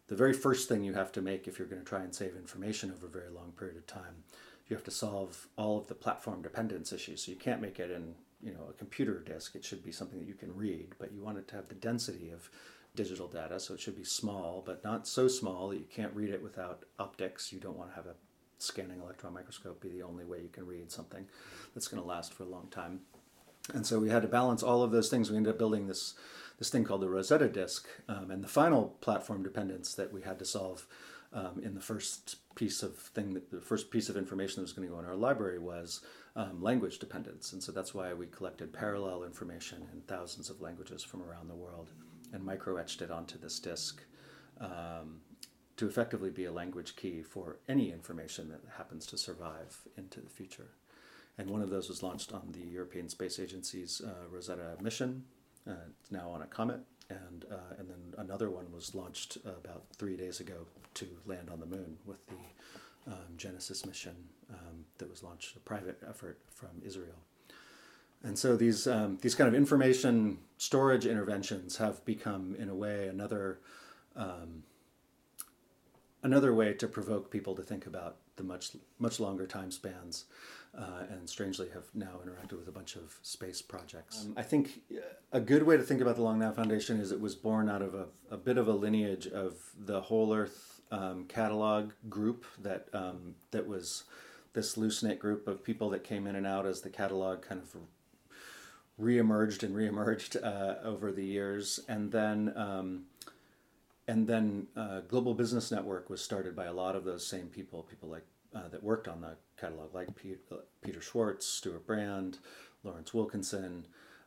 the 0.07 0.15
very 0.15 0.33
first 0.33 0.69
thing 0.69 0.85
you 0.85 0.93
have 0.93 1.11
to 1.11 1.21
make 1.21 1.45
if 1.45 1.59
you're 1.59 1.67
going 1.67 1.81
to 1.81 1.87
try 1.87 2.03
and 2.03 2.15
save 2.15 2.37
information 2.37 2.89
over 2.89 3.05
a 3.05 3.09
very 3.09 3.29
long 3.29 3.51
period 3.51 3.75
of 3.75 3.85
time 3.85 4.23
you 4.69 4.75
have 4.75 4.85
to 4.85 4.91
solve 4.91 5.47
all 5.57 5.77
of 5.77 5.87
the 5.87 5.95
platform 5.95 6.41
dependence 6.41 6.93
issues. 6.93 7.25
So 7.25 7.31
you 7.31 7.37
can't 7.37 7.61
make 7.61 7.79
it 7.79 7.91
in 7.91 8.13
you 8.41 8.53
know 8.53 8.67
a 8.69 8.73
computer 8.73 9.19
disk. 9.19 9.55
It 9.55 9.65
should 9.65 9.83
be 9.83 9.91
something 9.91 10.19
that 10.19 10.27
you 10.27 10.35
can 10.35 10.55
read, 10.55 10.95
but 10.99 11.11
you 11.11 11.21
want 11.21 11.39
it 11.39 11.47
to 11.49 11.55
have 11.55 11.67
the 11.67 11.75
density 11.75 12.29
of 12.31 12.49
digital 12.95 13.27
data. 13.27 13.59
So 13.59 13.73
it 13.73 13.79
should 13.79 13.97
be 13.97 14.03
small, 14.03 14.63
but 14.65 14.83
not 14.83 15.07
so 15.07 15.27
small 15.27 15.69
that 15.69 15.77
you 15.77 15.87
can't 15.91 16.15
read 16.15 16.29
it 16.29 16.41
without 16.41 16.83
optics. 16.97 17.51
You 17.51 17.59
don't 17.59 17.77
want 17.77 17.89
to 17.89 17.95
have 17.95 18.05
a 18.05 18.15
scanning 18.59 18.99
electron 19.01 19.33
microscope 19.33 19.81
be 19.81 19.89
the 19.89 20.03
only 20.03 20.25
way 20.25 20.41
you 20.41 20.49
can 20.49 20.67
read 20.67 20.91
something 20.91 21.25
that's 21.73 21.87
going 21.87 22.01
to 22.01 22.07
last 22.07 22.33
for 22.33 22.43
a 22.43 22.47
long 22.47 22.67
time. 22.69 22.99
And 23.73 23.85
so 23.85 23.99
we 23.99 24.09
had 24.09 24.23
to 24.23 24.27
balance 24.27 24.63
all 24.63 24.83
of 24.83 24.91
those 24.91 25.09
things. 25.09 25.29
We 25.29 25.37
ended 25.37 25.53
up 25.53 25.59
building 25.59 25.87
this 25.87 26.13
this 26.57 26.69
thing 26.69 26.83
called 26.83 26.99
the 26.99 27.09
Rosetta 27.09 27.47
disk, 27.47 27.87
um, 28.09 28.29
and 28.31 28.43
the 28.43 28.47
final 28.49 28.97
platform 28.99 29.43
dependence 29.43 29.93
that 29.93 30.11
we 30.11 30.23
had 30.23 30.37
to 30.39 30.45
solve 30.45 30.85
um, 31.33 31.61
in 31.63 31.75
the 31.75 31.81
first 31.81 32.37
piece 32.55 32.81
of 32.81 32.95
thing 32.97 33.33
that 33.33 33.51
the 33.51 33.61
first 33.61 33.91
piece 33.91 34.09
of 34.09 34.17
information 34.17 34.55
that 34.55 34.63
was 34.63 34.73
going 34.73 34.87
to 34.87 34.93
go 34.93 34.99
in 34.99 35.05
our 35.05 35.15
library 35.15 35.59
was 35.59 36.01
um, 36.35 36.61
language 36.61 36.99
dependence. 36.99 37.53
And 37.53 37.61
so 37.61 37.71
that's 37.71 37.93
why 37.93 38.13
we 38.13 38.27
collected 38.27 38.73
parallel 38.73 39.23
information 39.23 39.87
in 39.93 40.01
thousands 40.01 40.49
of 40.49 40.61
languages 40.61 41.03
from 41.03 41.21
around 41.21 41.47
the 41.47 41.55
world 41.55 41.89
and 42.33 42.43
micro 42.43 42.77
etched 42.77 43.01
it 43.01 43.11
onto 43.11 43.37
this 43.37 43.59
disk 43.59 44.03
um, 44.59 45.21
to 45.77 45.87
effectively 45.87 46.29
be 46.29 46.45
a 46.45 46.51
language 46.51 46.95
key 46.95 47.21
for 47.21 47.57
any 47.67 47.91
information 47.91 48.49
that 48.49 48.61
happens 48.77 49.05
to 49.07 49.17
survive 49.17 49.77
into 49.97 50.19
the 50.19 50.29
future. 50.29 50.69
And 51.37 51.49
one 51.49 51.61
of 51.61 51.69
those 51.69 51.87
was 51.87 52.03
launched 52.03 52.33
on 52.33 52.49
the 52.51 52.67
european 52.67 53.07
space 53.07 53.39
agency's 53.39 54.01
uh, 54.05 54.27
rosetta 54.29 54.75
mission. 54.81 55.23
Uh, 55.67 55.73
it's 56.01 56.11
now 56.11 56.29
on 56.29 56.41
a 56.41 56.47
comet 56.47 56.81
and 57.09 57.45
uh, 57.51 57.75
and 57.77 57.89
then 57.89 58.13
another 58.17 58.49
one 58.49 58.71
was 58.71 58.93
launched 58.95 59.37
about 59.37 59.83
three 59.97 60.15
days 60.15 60.39
ago 60.39 60.67
to 60.95 61.07
land 61.25 61.49
on 61.49 61.59
the 61.59 61.65
moon 61.65 61.97
with 62.05 62.25
the 62.27 63.11
um, 63.11 63.37
Genesis 63.37 63.85
mission 63.85 64.15
um, 64.51 64.85
that 64.97 65.09
was 65.09 65.23
launched, 65.23 65.55
a 65.55 65.59
private 65.59 65.97
effort 66.07 66.39
from 66.53 66.69
Israel. 66.85 67.17
And 68.23 68.37
so 68.37 68.55
these 68.55 68.85
um, 68.87 69.17
these 69.21 69.35
kind 69.35 69.47
of 69.47 69.55
information 69.55 70.39
storage 70.57 71.05
interventions 71.05 71.77
have 71.77 72.03
become, 72.05 72.55
in 72.59 72.69
a 72.69 72.75
way, 72.75 73.07
another 73.07 73.59
um, 74.15 74.63
another 76.21 76.53
way 76.53 76.73
to 76.73 76.87
provoke 76.87 77.31
people 77.31 77.55
to 77.55 77.61
think 77.61 77.85
about 77.85 78.17
the 78.39 78.43
much 78.43 78.71
much 78.97 79.19
longer 79.19 79.45
time 79.45 79.69
spans 79.69 80.25
uh, 80.75 81.03
and 81.11 81.29
strangely 81.29 81.67
have 81.73 81.85
now 81.93 82.19
interacted 82.25 82.57
with 82.57 82.67
a 82.67 82.71
bunch 82.71 82.95
of 82.95 83.19
space 83.21 83.61
projects. 83.61 84.25
Um, 84.25 84.33
I 84.37 84.43
think 84.43 84.81
a 85.31 85.39
good 85.39 85.63
way 85.63 85.77
to 85.77 85.83
think 85.83 86.01
about 86.01 86.15
the 86.15 86.23
Long 86.23 86.39
Now 86.39 86.51
Foundation 86.51 86.99
is 86.99 87.11
it 87.11 87.21
was 87.21 87.35
born 87.35 87.69
out 87.69 87.81
of 87.81 87.93
a, 87.93 88.05
a 88.31 88.37
bit 88.37 88.57
of 88.57 88.67
a 88.67 88.73
lineage 88.73 89.27
of 89.27 89.53
the 89.77 90.01
Whole 90.01 90.33
Earth 90.33 90.81
um, 90.91 91.25
catalog 91.27 91.91
group 92.09 92.45
that 92.61 92.87
um, 92.93 93.35
that 93.51 93.67
was 93.67 94.05
this 94.53 94.77
loose 94.77 95.03
knit 95.03 95.19
group 95.19 95.47
of 95.47 95.63
people 95.63 95.89
that 95.91 96.03
came 96.03 96.25
in 96.25 96.35
and 96.35 96.47
out 96.47 96.65
as 96.65 96.81
the 96.81 96.89
catalog 96.89 97.41
kind 97.41 97.61
of 97.61 97.75
reemerged 98.99 99.63
and 99.63 99.75
reemerged 99.75 100.35
uh, 100.43 100.75
over 100.83 101.11
the 101.11 101.23
years, 101.23 101.79
and 101.87 102.11
then 102.11 102.53
um, 102.55 103.03
and 104.09 104.25
then 104.25 104.65
uh, 104.75 105.01
Global 105.01 105.35
Business 105.35 105.71
Network 105.71 106.09
was 106.09 106.19
started 106.19 106.55
by 106.55 106.65
a 106.65 106.73
lot 106.73 106.95
of 106.95 107.03
those 107.05 107.25
same 107.25 107.45
people, 107.45 107.83
people 107.83 108.09
like 108.09 108.25
uh, 108.55 108.67
that 108.69 108.81
worked 108.81 109.07
on 109.07 109.21
the 109.21 109.37
catalog, 109.55 109.93
like 109.93 110.09
Peter 110.15 110.99
Schwartz, 110.99 111.45
Stewart 111.45 111.85
Brand, 111.85 112.39
Lawrence 112.83 113.13
Wilkinson, 113.13 113.85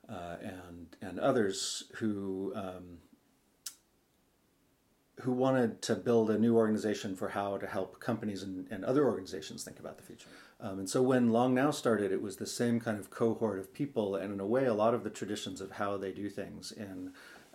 uh, 0.09 0.37
and 0.41 0.97
and 1.01 1.19
others 1.19 1.91
who 1.97 2.53
um, 2.55 2.99
who 5.23 5.33
wanted 5.33 5.83
to 5.83 5.97
build 5.97 6.31
a 6.31 6.39
new 6.39 6.57
organization 6.57 7.17
for 7.17 7.31
how 7.31 7.57
to 7.59 7.67
help 7.67 7.99
companies 7.99 8.45
and, 8.45 8.69
and 8.71 8.85
other 8.85 9.05
organizations 9.05 9.65
think 9.65 9.81
about 9.81 9.97
the 9.97 10.05
future. 10.05 10.29
Um, 10.61 10.79
and 10.79 10.89
so 10.89 11.03
when 11.03 11.31
Long 11.31 11.55
Now 11.55 11.73
started, 11.73 12.13
it 12.13 12.23
was 12.23 12.37
the 12.37 12.47
same 12.47 12.79
kind 12.79 13.01
of 13.01 13.11
cohort 13.11 13.59
of 13.59 13.75
people, 13.75 14.15
and 14.15 14.33
in 14.33 14.39
a 14.39 14.47
way, 14.47 14.67
a 14.67 14.75
lot 14.75 14.95
of 14.95 15.03
the 15.03 15.11
traditions 15.11 15.61
of 15.61 15.73
how 15.73 15.97
they 15.97 16.13
do 16.13 16.29
things 16.29 16.71
in 16.71 17.13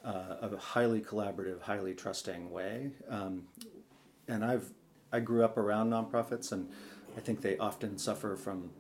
uh, 0.07 0.37
a 0.41 0.57
highly 0.57 1.01
collaborative, 1.01 1.61
highly 1.61 1.93
trusting 1.93 2.49
way. 2.49 2.91
Um, 3.09 3.43
and 4.27 4.43
I've 4.43 4.71
I 5.11 5.19
grew 5.19 5.43
up 5.43 5.57
around 5.57 5.89
nonprofits, 5.89 6.51
and 6.51 6.69
I 7.15 7.21
think 7.21 7.41
they 7.41 7.57
often 7.57 7.97
suffer 7.97 8.35
from 8.35 8.71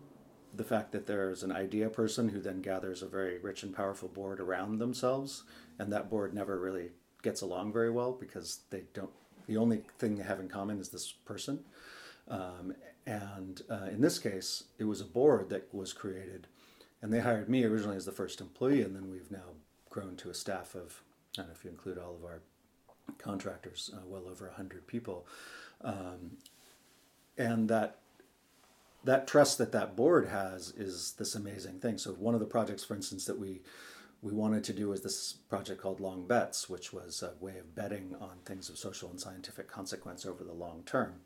the 0.53 0.63
fact 0.63 0.91
that 0.91 1.05
there's 1.05 1.43
an 1.43 1.51
idea 1.51 1.89
person 1.89 2.29
who 2.29 2.39
then 2.39 2.61
gathers 2.61 3.01
a 3.01 3.07
very 3.07 3.37
rich 3.39 3.63
and 3.63 3.75
powerful 3.75 4.09
board 4.09 4.39
around 4.39 4.79
themselves, 4.79 5.43
and 5.79 5.91
that 5.91 6.09
board 6.09 6.33
never 6.33 6.59
really 6.59 6.91
gets 7.23 7.41
along 7.41 7.73
very 7.73 7.91
well 7.91 8.13
because 8.13 8.61
they 8.69 8.83
don't. 8.93 9.11
The 9.47 9.57
only 9.57 9.83
thing 9.99 10.15
they 10.15 10.23
have 10.23 10.39
in 10.39 10.49
common 10.49 10.79
is 10.79 10.89
this 10.89 11.11
person. 11.11 11.63
Um, 12.29 12.73
and 13.05 13.61
uh, 13.69 13.87
in 13.89 14.01
this 14.01 14.19
case, 14.19 14.65
it 14.77 14.83
was 14.83 14.99
a 14.99 15.05
board 15.05 15.49
that 15.49 15.73
was 15.73 15.93
created, 15.93 16.47
and 17.01 17.13
they 17.13 17.21
hired 17.21 17.49
me 17.49 17.63
originally 17.63 17.95
as 17.95 18.05
the 18.05 18.11
first 18.11 18.41
employee, 18.41 18.81
and 18.81 18.93
then 18.93 19.09
we've 19.09 19.31
now 19.31 19.55
grown 19.89 20.17
to 20.17 20.29
a 20.29 20.33
staff 20.33 20.75
of, 20.75 21.01
If 21.51 21.63
you 21.63 21.71
include 21.71 21.97
all 21.97 22.15
of 22.15 22.23
our 22.23 22.41
contractors, 23.17 23.91
uh, 23.93 24.05
well 24.05 24.27
over 24.29 24.47
100 24.47 24.87
people. 24.87 25.25
Um, 25.81 26.37
and 27.37 27.69
that 27.69 27.97
that 29.03 29.27
trust 29.27 29.57
that 29.57 29.71
that 29.71 29.95
board 29.95 30.27
has 30.27 30.73
is 30.75 31.13
this 31.17 31.35
amazing 31.35 31.79
thing. 31.79 31.97
So 31.97 32.11
one 32.11 32.33
of 32.33 32.39
the 32.39 32.45
projects, 32.45 32.83
for 32.83 32.95
instance, 32.95 33.25
that 33.25 33.39
we 33.39 33.61
we 34.21 34.33
wanted 34.33 34.63
to 34.65 34.73
do 34.73 34.89
was 34.89 35.01
this 35.01 35.33
project 35.47 35.79
called 35.79 35.99
Long 35.99 36.25
Bets, 36.27 36.67
which 36.67 36.91
was 36.91 37.21
a 37.21 37.33
way 37.39 37.57
of 37.59 37.75
betting 37.75 38.15
on 38.19 38.37
things 38.45 38.67
of 38.69 38.77
social 38.77 39.09
and 39.09 39.19
scientific 39.19 39.67
consequence 39.67 40.25
over 40.25 40.43
the 40.43 40.53
long 40.53 40.83
term. 40.85 41.21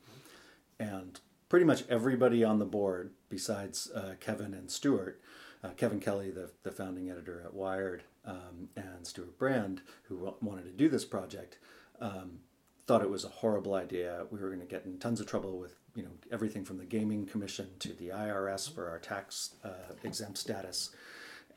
And 0.77 1.19
pretty 1.47 1.65
much 1.65 1.83
everybody 1.89 2.43
on 2.43 2.59
the 2.59 2.65
board, 2.65 3.11
besides 3.29 3.89
uh, 3.95 4.15
Kevin 4.19 4.53
and 4.53 4.69
Stewart, 4.69 5.21
uh, 5.63 5.69
Kevin 5.69 5.99
Kelly, 5.99 6.31
the, 6.31 6.51
the 6.63 6.71
founding 6.71 7.09
editor 7.09 7.41
at 7.45 7.53
Wired, 7.53 8.03
um, 8.25 8.69
and 8.75 9.05
Stewart 9.05 9.37
Brand, 9.37 9.81
who 10.03 10.33
wanted 10.41 10.63
to 10.65 10.71
do 10.71 10.89
this 10.89 11.05
project, 11.05 11.57
um, 11.99 12.39
thought 12.87 13.01
it 13.01 13.09
was 13.09 13.25
a 13.25 13.29
horrible 13.29 13.73
idea. 13.73 14.25
We 14.29 14.39
were 14.39 14.47
going 14.47 14.59
to 14.59 14.65
get 14.65 14.85
in 14.85 14.99
tons 14.99 15.19
of 15.19 15.27
trouble 15.27 15.57
with 15.57 15.75
you 15.95 16.03
know 16.03 16.11
everything 16.31 16.63
from 16.65 16.77
the 16.77 16.85
Gaming 16.85 17.25
Commission 17.25 17.69
to 17.79 17.93
the 17.93 18.09
IRS 18.09 18.73
for 18.73 18.89
our 18.89 18.99
tax 18.99 19.55
uh, 19.63 19.93
exempt 20.03 20.37
status, 20.37 20.91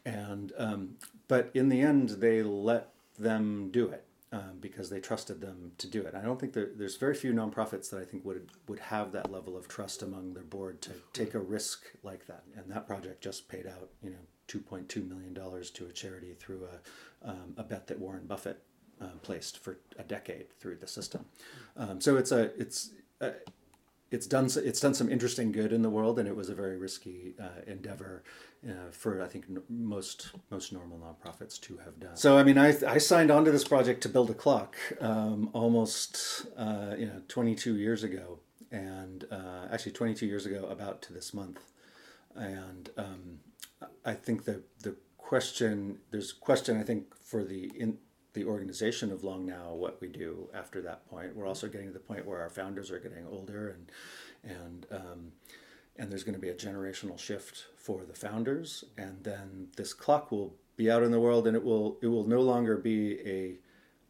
and 0.04 0.52
um, 0.58 0.96
but 1.28 1.50
in 1.54 1.68
the 1.68 1.80
end 1.80 2.10
they 2.10 2.42
let 2.42 2.90
them 3.18 3.70
do 3.70 3.88
it 3.88 4.04
um, 4.32 4.58
because 4.60 4.90
they 4.90 5.00
trusted 5.00 5.40
them 5.40 5.72
to 5.78 5.86
do 5.86 6.02
it. 6.02 6.14
I 6.14 6.22
don't 6.22 6.40
think 6.40 6.52
there, 6.52 6.70
there's 6.74 6.96
very 6.96 7.14
few 7.14 7.32
nonprofits 7.32 7.90
that 7.90 8.00
I 8.00 8.04
think 8.04 8.24
would 8.24 8.50
would 8.68 8.80
have 8.80 9.12
that 9.12 9.30
level 9.30 9.56
of 9.56 9.68
trust 9.68 10.02
among 10.02 10.34
their 10.34 10.42
board 10.42 10.82
to 10.82 10.90
take 11.12 11.34
a 11.34 11.40
risk 11.40 11.84
like 12.02 12.26
that. 12.26 12.42
And 12.56 12.70
that 12.70 12.86
project 12.86 13.22
just 13.22 13.48
paid 13.48 13.66
out 13.66 13.90
you 14.02 14.10
know 14.10 14.16
2.2 14.48 15.08
million 15.08 15.34
dollars 15.34 15.70
to 15.72 15.86
a 15.86 15.92
charity 15.92 16.34
through 16.34 16.62
a 16.64 17.28
um, 17.28 17.54
a 17.56 17.62
bet 17.62 17.86
that 17.86 17.98
Warren 17.98 18.26
Buffett 18.26 18.62
uh, 19.00 19.06
placed 19.22 19.58
for 19.58 19.78
a 19.98 20.02
decade 20.02 20.52
through 20.58 20.76
the 20.76 20.86
system. 20.86 21.24
Um, 21.76 22.00
so 22.00 22.16
it's 22.16 22.32
a 22.32 22.50
it's 22.60 22.90
a, 23.20 23.32
it's 24.10 24.26
done 24.26 24.48
it's 24.56 24.80
done 24.80 24.94
some 24.94 25.10
interesting 25.10 25.50
good 25.52 25.72
in 25.72 25.82
the 25.82 25.90
world, 25.90 26.18
and 26.18 26.28
it 26.28 26.36
was 26.36 26.48
a 26.48 26.54
very 26.54 26.76
risky 26.76 27.34
uh, 27.40 27.62
endeavor 27.66 28.22
uh, 28.68 28.90
for 28.90 29.22
I 29.22 29.26
think 29.26 29.46
n- 29.50 29.62
most 29.68 30.30
most 30.50 30.72
normal 30.72 30.98
nonprofits 30.98 31.60
to 31.62 31.78
have 31.78 31.98
done. 31.98 32.16
So 32.16 32.38
I 32.38 32.44
mean, 32.44 32.58
I 32.58 32.74
I 32.86 32.98
signed 32.98 33.30
on 33.30 33.44
to 33.44 33.50
this 33.50 33.64
project 33.64 34.02
to 34.02 34.08
build 34.08 34.30
a 34.30 34.34
clock 34.34 34.76
um, 35.00 35.50
almost 35.52 36.46
uh, 36.56 36.94
you 36.96 37.06
know 37.06 37.22
22 37.28 37.76
years 37.76 38.04
ago, 38.04 38.38
and 38.70 39.26
uh, 39.30 39.66
actually 39.72 39.92
22 39.92 40.26
years 40.26 40.46
ago, 40.46 40.66
about 40.70 41.02
to 41.02 41.12
this 41.12 41.34
month, 41.34 41.60
and 42.36 42.90
um, 42.96 43.40
I 44.04 44.14
think 44.14 44.44
the 44.44 44.62
the 44.82 44.96
question 45.16 45.98
there's 46.10 46.32
question 46.32 46.78
I 46.78 46.82
think 46.82 47.14
for 47.16 47.44
the 47.44 47.70
in 47.76 47.98
the 48.34 48.44
organization 48.44 49.12
of 49.12 49.24
Long 49.24 49.46
Now, 49.46 49.72
what 49.74 50.00
we 50.00 50.08
do 50.08 50.48
after 50.52 50.82
that 50.82 51.08
point. 51.08 51.34
We're 51.34 51.46
also 51.46 51.68
getting 51.68 51.86
to 51.86 51.92
the 51.92 52.00
point 52.00 52.26
where 52.26 52.40
our 52.40 52.50
founders 52.50 52.90
are 52.90 52.98
getting 52.98 53.26
older, 53.26 53.68
and 53.70 53.92
and 54.42 54.86
um, 54.90 55.32
and 55.96 56.10
there's 56.10 56.24
going 56.24 56.34
to 56.34 56.40
be 56.40 56.48
a 56.48 56.54
generational 56.54 57.18
shift 57.18 57.66
for 57.76 58.04
the 58.04 58.12
founders, 58.12 58.84
and 58.98 59.22
then 59.22 59.68
this 59.76 59.94
clock 59.94 60.30
will 60.30 60.56
be 60.76 60.90
out 60.90 61.02
in 61.02 61.12
the 61.12 61.20
world, 61.20 61.46
and 61.46 61.56
it 61.56 61.64
will 61.64 61.96
it 62.02 62.08
will 62.08 62.26
no 62.26 62.40
longer 62.40 62.76
be 62.76 63.20
a 63.20 63.58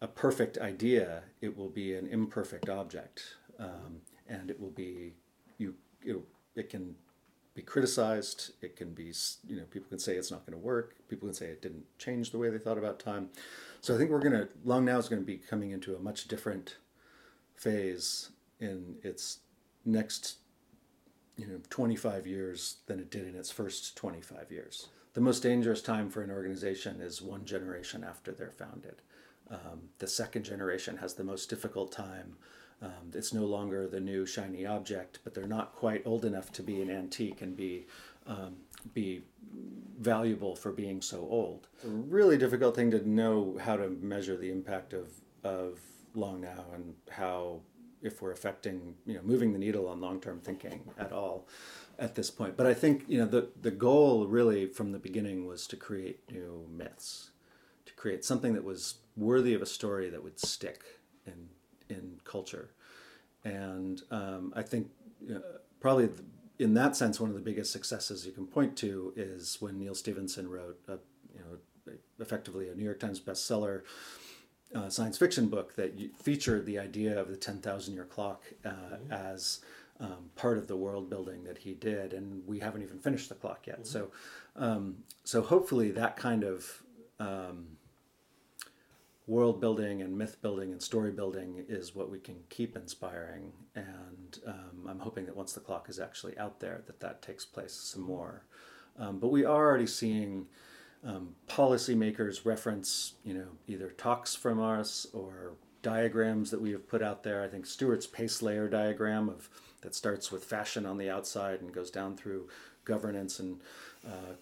a 0.03 0.09
perfect 0.09 0.59
idea. 0.59 1.23
It 1.41 1.57
will 1.57 1.69
be 1.69 1.95
an 1.95 2.07
imperfect 2.09 2.69
object, 2.69 3.37
um, 3.59 4.01
and 4.27 4.51
it 4.51 4.59
will 4.59 4.71
be 4.71 5.15
you 5.59 5.75
it, 6.03 6.17
it 6.57 6.71
can 6.71 6.97
be 7.55 7.63
criticized. 7.63 8.53
It 8.61 8.77
can 8.77 8.93
be, 8.93 9.13
you 9.47 9.57
know, 9.57 9.63
people 9.71 9.89
can 9.89 9.99
say 9.99 10.17
it's 10.17 10.31
not 10.31 10.45
going 10.45 10.59
to 10.59 10.65
work. 10.65 10.97
People 11.09 11.29
can 11.29 11.35
say 11.35 11.47
it 11.47 11.63
didn't 11.63 11.85
change 11.99 12.31
the 12.31 12.39
way 12.39 12.51
they 12.51 12.59
thought 12.59 12.79
about 12.79 12.99
time. 12.99 13.31
So 13.81 13.95
I 13.95 13.99
think 13.99 14.11
we're 14.11 14.21
going 14.21 14.33
to, 14.33 14.49
Long 14.65 14.85
Now 14.85 14.99
is 14.99 15.09
going 15.09 15.23
to 15.23 15.27
be 15.27 15.39
coming 15.39 15.71
into 15.71 15.95
a 15.95 16.01
much 16.01 16.27
different 16.27 16.77
phase 17.55 18.31
in 18.59 18.97
its 19.03 19.39
next, 19.85 20.37
you 21.37 21.47
know, 21.47 21.61
25 21.71 22.27
years 22.27 22.77
than 22.87 22.99
it 22.99 23.11
did 23.11 23.27
in 23.27 23.37
its 23.37 23.51
first 23.51 23.97
25 23.97 24.51
years. 24.51 24.89
The 25.13 25.21
most 25.21 25.41
dangerous 25.41 25.81
time 25.81 26.11
for 26.11 26.23
an 26.23 26.31
organization 26.31 27.01
is 27.01 27.23
one 27.23 27.45
generation 27.45 28.03
after 28.03 28.33
they're 28.33 28.51
founded. 28.51 28.97
Um, 29.49 29.91
the 29.99 30.09
second 30.09 30.43
generation 30.43 30.97
has 30.97 31.15
the 31.15 31.23
most 31.23 31.49
difficult 31.49 31.93
time 31.93 32.37
um, 32.83 33.11
it's 33.13 33.33
no 33.33 33.45
longer 33.45 33.87
the 33.87 34.01
new 34.01 34.27
shiny 34.27 34.67
object, 34.67 35.21
but 35.25 35.35
they're 35.35 35.47
not 35.47 35.75
quite 35.75 36.03
old 36.07 36.25
enough 36.25 36.53
to 36.53 36.63
be 36.63 36.83
an 36.83 36.91
antique 36.91 37.41
and 37.41 37.57
be 37.57 37.87
um, 38.27 38.57
be 38.93 39.23
valuable 39.99 40.55
for 40.57 40.73
being 40.73 41.01
so 41.01 41.21
old. 41.31 41.69
It's 41.77 41.85
a 41.85 41.89
really 41.89 42.37
difficult 42.37 42.75
thing 42.75 42.91
to 42.91 43.09
know 43.09 43.59
how 43.63 43.77
to 43.77 43.89
measure 43.89 44.37
the 44.37 44.51
impact 44.51 44.93
of 44.93 45.09
of 45.43 45.79
long 46.15 46.41
now 46.41 46.65
and 46.75 46.95
how 47.11 47.61
if 48.03 48.21
we're 48.23 48.33
affecting 48.33 48.95
you 49.07 49.15
know 49.15 49.23
moving 49.23 49.53
the 49.53 49.59
needle 49.59 49.89
on 49.89 50.01
long 50.01 50.21
term 50.21 50.41
thinking 50.41 50.83
at 50.99 51.13
all 51.13 51.47
at 51.99 52.15
this 52.15 52.31
point. 52.31 52.57
But 52.57 52.67
I 52.67 52.75
think 52.75 53.05
you 53.09 53.19
know 53.19 53.27
the 53.27 53.49
the 53.63 53.71
goal 53.71 54.27
really 54.27 54.67
from 54.67 54.93
the 54.93 54.99
beginning 54.99 55.47
was 55.47 55.67
to 55.69 55.77
create 55.77 56.21
new 56.31 56.67
myths, 56.71 57.31
to 57.87 57.95
create 57.95 58.25
something 58.25 58.55
that 58.55 58.65
was 58.65 58.97
worthy 59.17 59.55
of 59.55 59.63
a 59.63 59.67
story 59.67 60.11
that 60.11 60.23
would 60.23 60.41
stick 60.41 60.83
and 61.25 61.49
in 61.95 62.21
culture. 62.25 62.71
And 63.45 64.03
um, 64.11 64.53
I 64.57 64.63
think 64.63 64.89
uh, 65.31 65.39
probably 65.81 66.09
in 66.59 66.75
that 66.75 66.97
sense, 66.97 67.21
one 67.21 67.31
of 67.31 67.35
the 67.35 67.43
biggest 67.43 67.73
successes 67.73 68.25
you 68.25 68.33
can 68.33 68.47
point 68.47 68.77
to 68.79 69.13
is 69.17 69.57
when 69.61 69.79
Neal 69.79 69.95
Stephenson 69.95 70.49
wrote, 70.49 70.79
a, 70.89 70.93
you 71.33 71.41
know, 71.41 71.95
effectively 72.21 72.69
a 72.69 72.75
New 72.75 72.85
York 72.85 73.01
Times 73.01 73.21
bestseller 73.21 73.83
uh, 74.75 74.89
science 74.89 75.19
fiction 75.19 75.49
book 75.49 75.75
that 75.77 75.93
featured 76.23 76.67
the 76.67 76.79
idea 76.79 77.19
of 77.19 77.29
the 77.29 77.37
10,000 77.37 77.95
year 77.95 78.05
clock 78.05 78.45
uh, 78.65 78.71
mm-hmm. 78.71 79.13
as 79.13 79.61
um, 80.01 80.31
part 80.37 80.59
of 80.59 80.67
the 80.67 80.77
world 80.77 81.11
building 81.11 81.45
that 81.45 81.59
he 81.59 81.75
did. 81.75 82.13
And 82.13 82.47
we 82.47 82.61
haven't 82.61 82.83
even 82.83 82.99
finished 82.99 83.29
the 83.29 83.35
clock 83.35 83.67
yet. 83.67 83.83
Mm-hmm. 83.83 83.85
So, 83.85 84.11
um, 84.57 84.97
so 85.25 85.43
hopefully 85.43 85.91
that 85.93 86.17
kind 86.17 86.45
of 86.45 86.83
um, 87.19 87.67
world 89.27 89.61
building 89.61 90.03
and 90.03 90.17
myth 90.17 90.37
building 90.43 90.73
and 90.73 90.83
story 90.83 91.11
building 91.11 91.65
is 91.69 91.95
what 91.95 92.11
we 92.11 92.19
can 92.19 92.37
keep 92.51 92.77
inspiring. 92.77 93.53
And 93.75 94.39
um, 94.47 94.87
i'm 94.89 94.99
hoping 94.99 95.27
that 95.27 95.37
once 95.37 95.53
the 95.53 95.61
clock 95.61 95.89
is 95.89 95.99
actually 95.99 96.37
out 96.39 96.61
there 96.61 96.83
that 96.87 97.01
that 97.01 97.23
takes 97.23 97.45
place 97.45 97.73
some 97.73 98.03
more. 98.03 98.45
Um, 98.99 99.19
but 99.19 99.29
we 99.29 99.45
are 99.45 99.67
already 99.67 99.87
seeing 99.87 100.47
um, 101.05 101.35
policymakers 101.49 102.45
reference 102.45 103.15
you 103.25 103.35
know 103.35 103.49
either 103.67 103.91
talks 103.91 104.35
from 104.35 104.61
us 104.61 105.07
or 105.13 105.55
diagrams 105.83 106.51
that 106.51 106.61
we 106.61 106.73
have 106.73 106.89
put 106.89 107.03
out 107.03 107.23
there. 107.23 107.45
I 107.45 107.49
think 107.49 107.67
Stewart's 107.67 108.07
pace 108.07 108.43
layer 108.43 108.69
diagram 108.69 109.29
of 109.29 109.49
that 109.83 109.95
starts 109.95 110.33
with 110.33 110.43
fashion 110.43 110.87
on 110.87 110.97
the 110.97 111.11
outside 111.11 111.61
and 111.61 111.73
goes 111.73 111.91
down 111.91 112.17
through 112.17 112.49
governance 112.85 113.39
and 113.39 113.61
uh, 114.07 114.35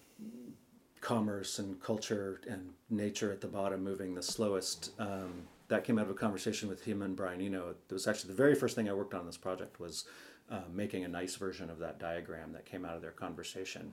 commerce 1.03 1.59
and 1.59 1.79
culture 1.81 2.39
and 2.49 2.69
nature 2.89 3.31
at 3.31 3.41
the 3.41 3.47
bottom 3.47 3.83
moving 3.83 4.15
the 4.15 4.23
slowest. 4.23 4.91
Um, 4.97 5.43
that 5.67 5.83
came 5.83 5.99
out 5.99 6.05
of 6.05 6.11
a 6.11 6.13
conversation 6.15 6.69
with 6.69 6.83
him 6.83 7.01
and 7.01 7.15
Brian 7.15 7.41
Eno. 7.41 7.69
It 7.89 7.93
was 7.93 8.07
actually 8.07 8.29
the 8.29 8.37
very 8.37 8.55
first 8.55 8.75
thing 8.75 8.89
I 8.89 8.93
worked 8.93 9.13
on 9.13 9.25
this 9.25 9.37
project 9.37 9.79
was 9.79 10.05
uh, 10.49 10.61
making 10.73 11.03
a 11.03 11.07
nice 11.07 11.35
version 11.35 11.69
of 11.69 11.79
that 11.79 11.99
diagram 11.99 12.53
that 12.53 12.65
came 12.65 12.85
out 12.85 12.95
of 12.95 13.01
their 13.01 13.11
conversation 13.11 13.91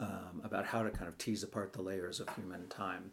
um, 0.00 0.40
about 0.42 0.64
how 0.64 0.82
to 0.82 0.90
kind 0.90 1.08
of 1.08 1.18
tease 1.18 1.42
apart 1.42 1.72
the 1.72 1.82
layers 1.82 2.18
of 2.20 2.28
human 2.34 2.66
time. 2.68 3.10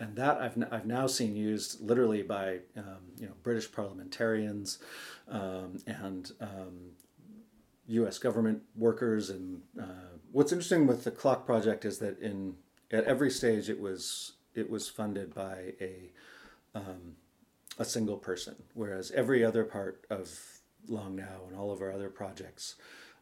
And 0.00 0.16
that 0.16 0.40
I've, 0.40 0.56
n- 0.56 0.68
I've 0.70 0.86
now 0.86 1.06
seen 1.06 1.36
used 1.36 1.80
literally 1.80 2.22
by 2.22 2.60
um, 2.76 3.04
you 3.18 3.26
know 3.26 3.34
British 3.42 3.70
parliamentarians 3.70 4.78
um, 5.28 5.78
and 5.86 6.32
U.S. 7.88 8.16
Um, 8.16 8.22
government 8.22 8.62
workers 8.74 9.30
and 9.30 9.62
uh, 9.80 10.15
what's 10.36 10.52
interesting 10.52 10.86
with 10.86 11.02
the 11.04 11.10
clock 11.10 11.46
project 11.46 11.86
is 11.86 11.96
that 11.96 12.20
in 12.20 12.54
at 12.92 13.04
every 13.04 13.30
stage 13.30 13.70
it 13.70 13.80
was 13.80 14.32
it 14.54 14.68
was 14.68 14.86
funded 14.86 15.34
by 15.34 15.72
a 15.80 16.10
um, 16.74 17.16
a 17.78 17.86
single 17.86 18.18
person, 18.18 18.54
whereas 18.74 19.10
every 19.12 19.42
other 19.42 19.64
part 19.64 20.04
of 20.10 20.28
Long 20.88 21.16
Now 21.16 21.40
and 21.48 21.56
all 21.56 21.70
of 21.70 21.80
our 21.80 21.90
other 21.90 22.10
projects 22.10 22.74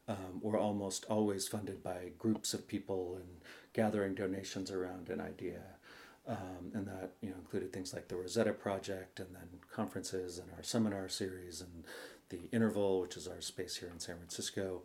um, 0.09 0.41
were 0.41 0.59
almost 0.59 1.05
always 1.05 1.47
funded 1.47 1.85
by 1.85 2.11
groups 2.19 2.53
of 2.53 2.67
people 2.67 3.15
and 3.15 3.29
gathering 3.73 4.17
donations 4.17 4.73
around 4.73 5.09
an 5.09 5.21
idea. 5.21 5.63
Um, 6.27 6.73
and 6.73 6.87
that 6.89 7.13
you 7.21 7.31
know 7.31 7.37
included 7.37 7.73
things 7.73 7.93
like 7.93 8.09
the 8.09 8.17
Rosetta 8.17 8.55
Project, 8.55 9.21
and 9.21 9.29
then 9.37 9.61
conferences 9.71 10.39
and 10.39 10.49
our 10.57 10.65
seminar 10.65 11.09
series, 11.09 11.61
and 11.61 11.85
the 12.31 12.49
Interval, 12.51 13.01
which 13.01 13.17
is 13.17 13.29
our 13.29 13.41
space 13.41 13.77
here 13.77 13.91
in 13.93 14.01
San 14.01 14.17
Francisco, 14.17 14.83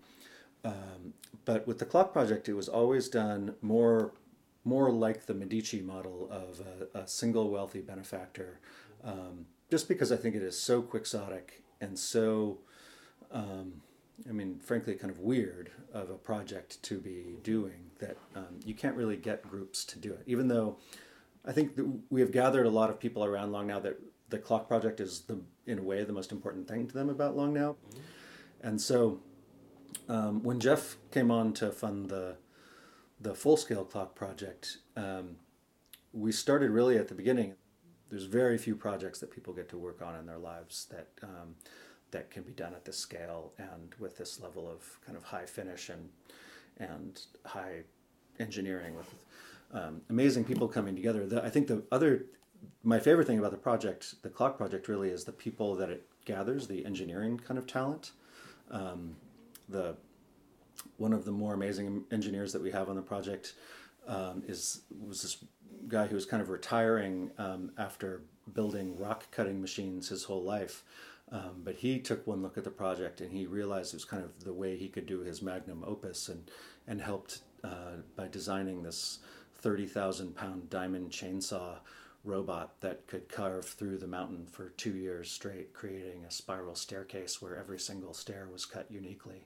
um, 0.64 1.14
but 1.46 1.66
with 1.68 1.80
the 1.80 1.86
clock 1.86 2.14
project, 2.14 2.50
it 2.50 2.54
was 2.54 2.68
always 2.68 3.10
done 3.10 3.56
more 3.62 4.14
more 4.66 4.92
like 4.92 5.26
the 5.26 5.34
Medici 5.34 5.82
model 5.82 6.28
of 6.30 6.62
a, 6.94 7.00
a 7.00 7.08
single 7.08 7.50
wealthy 7.50 7.80
benefactor, 7.80 8.60
um, 9.04 9.46
just 9.72 9.88
because 9.88 10.12
I 10.12 10.18
think 10.18 10.36
it 10.36 10.44
is 10.44 10.60
so 10.60 10.82
quixotic 10.82 11.64
and 11.82 11.98
so, 11.98 12.60
um, 13.32 13.82
I 14.28 14.34
mean, 14.34 14.60
frankly, 14.60 14.96
kind 14.96 15.12
of 15.12 15.20
weird 15.20 15.72
of 15.94 16.10
a 16.10 16.16
project 16.16 16.84
to 16.84 17.00
be 17.00 17.38
doing 17.42 17.90
that 18.00 18.18
um, 18.36 18.60
you 18.66 18.74
can't 18.74 18.96
really 18.96 19.16
get 19.16 19.48
groups 19.50 19.86
to 19.86 20.00
do 20.00 20.12
it. 20.12 20.24
Even 20.26 20.48
though 20.50 20.78
I 21.46 21.54
think 21.54 21.80
we 22.10 22.22
have 22.22 22.32
gathered 22.32 22.66
a 22.66 22.70
lot 22.70 22.90
of 22.90 23.00
people 23.00 23.24
around 23.24 23.52
Long 23.52 23.68
Now 23.68 23.80
that 23.80 23.98
the 24.30 24.38
clock 24.38 24.68
project 24.68 25.00
is 25.00 25.22
the 25.22 25.40
in 25.66 25.80
a 25.80 25.84
way 25.84 26.04
the 26.04 26.14
most 26.14 26.32
important 26.32 26.68
thing 26.68 26.88
to 26.88 26.94
them 26.94 27.10
about 27.10 27.36
Long 27.36 27.54
Now, 27.54 27.76
mm-hmm. 27.90 28.68
and 28.68 28.82
so 28.82 29.22
um, 30.08 30.44
when 30.44 30.60
Jeff 30.60 30.98
came 31.12 31.32
on 31.32 31.54
to 31.54 31.72
fund 31.72 32.10
the 32.10 32.38
the 33.22 33.36
full 33.36 33.58
scale 33.58 33.84
clock 33.84 34.16
project, 34.16 34.78
um, 34.96 35.36
we 36.14 36.32
started 36.32 36.72
really 36.72 36.98
at 36.98 37.10
the 37.10 37.16
beginning. 37.16 37.56
There's 38.10 38.24
very 38.24 38.58
few 38.58 38.76
projects 38.76 39.20
that 39.20 39.30
people 39.30 39.54
get 39.54 39.68
to 39.70 39.78
work 39.78 40.02
on 40.02 40.16
in 40.16 40.26
their 40.26 40.38
lives 40.38 40.88
that 40.90 41.10
um, 41.22 41.56
that 42.12 42.32
can 42.32 42.44
be 42.44 42.54
done 42.54 42.74
at 42.74 42.86
this 42.86 42.98
scale 42.98 43.54
and 43.58 43.94
with 44.00 44.18
this 44.18 44.40
level 44.40 44.70
of 44.70 45.00
kind 45.06 45.18
of 45.18 45.24
high 45.24 45.46
finish 45.46 45.90
and 45.90 46.10
and 46.78 47.22
high 47.46 47.84
engineering 48.40 48.96
with 48.96 49.14
um, 49.74 50.02
amazing 50.10 50.44
people 50.44 50.68
coming 50.68 50.96
together. 50.96 51.26
The, 51.28 51.44
I 51.44 51.50
think 51.50 51.68
the 51.68 51.84
other 51.92 52.26
my 52.84 53.00
favorite 53.00 53.28
thing 53.28 53.40
about 53.40 53.52
the 53.52 53.58
project, 53.58 54.22
the 54.22 54.30
clock 54.30 54.58
project, 54.58 54.88
really 54.88 55.10
is 55.10 55.24
the 55.24 55.32
people 55.32 55.76
that 55.76 55.90
it 55.90 56.08
gathers, 56.26 56.68
the 56.68 56.86
engineering 56.86 57.40
kind 57.40 57.58
of 57.58 57.68
talent. 57.68 58.12
Um, 58.72 59.16
the 59.70 59.96
one 60.98 61.14
of 61.14 61.26
the 61.26 61.32
more 61.32 61.54
amazing 61.54 62.04
engineers 62.12 62.54
that 62.54 62.62
we 62.62 62.72
have 62.72 62.90
on 62.90 62.96
the 62.96 63.02
project 63.02 63.54
um, 64.08 64.44
is 64.48 64.82
was 65.08 65.22
this 65.22 65.38
guy 65.88 66.08
who 66.08 66.16
was 66.16 66.26
kind 66.26 66.42
of 66.42 66.50
retiring 66.50 67.32
um, 67.38 67.72
after 67.78 68.22
building 68.54 68.98
rock 68.98 69.30
cutting 69.32 69.62
machines 69.62 70.10
his 70.10 70.24
whole 70.24 70.44
life. 70.44 70.84
Um, 71.32 71.62
but 71.64 71.76
he 71.76 72.00
took 72.00 72.26
one 72.26 72.42
look 72.42 72.58
at 72.58 72.64
the 72.64 72.72
project 72.72 73.22
and 73.22 73.32
he 73.32 73.46
realized 73.46 73.94
it 73.94 73.98
was 73.98 74.06
kind 74.06 74.24
of 74.24 74.44
the 74.44 74.54
way 74.54 74.76
he 74.76 74.88
could 74.88 75.06
do 75.06 75.20
his 75.20 75.42
magnum 75.42 75.84
opus 75.86 76.28
and 76.28 76.50
and 76.88 77.02
helped 77.02 77.42
uh, 77.64 77.98
by 78.16 78.28
designing 78.28 78.82
this 78.82 79.20
thirty 79.54 79.86
thousand 79.86 80.36
pound 80.36 80.70
diamond 80.70 81.12
chainsaw 81.12 81.78
robot 82.24 82.82
that 82.82 83.08
could 83.08 83.30
carve 83.30 83.66
through 83.66 83.98
the 83.98 84.08
mountain 84.08 84.46
for 84.46 84.70
two 84.70 84.96
years 84.96 85.32
straight, 85.32 85.74
creating 85.74 86.26
a 86.26 86.32
spiral 86.32 86.76
staircase 86.76 87.42
where 87.42 87.56
every 87.56 87.80
single 87.80 88.14
stair 88.14 88.48
was 88.52 88.66
cut 88.66 88.88
uniquely. 88.90 89.46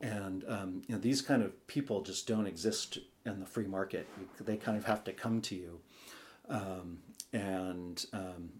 And 0.00 0.44
um, 0.48 0.82
you 0.86 0.94
know, 0.94 1.00
these 1.00 1.20
kind 1.20 1.42
of 1.42 1.66
people 1.66 2.02
just 2.02 2.26
don't 2.26 2.46
exist 2.46 2.98
in 3.26 3.40
the 3.40 3.46
free 3.46 3.66
market. 3.66 4.08
They 4.40 4.56
kind 4.56 4.78
of 4.78 4.84
have 4.86 5.04
to 5.04 5.12
come 5.12 5.40
to 5.42 5.54
you. 5.54 5.80
Um, 6.48 6.98
and 7.32 8.04
um, 8.12 8.50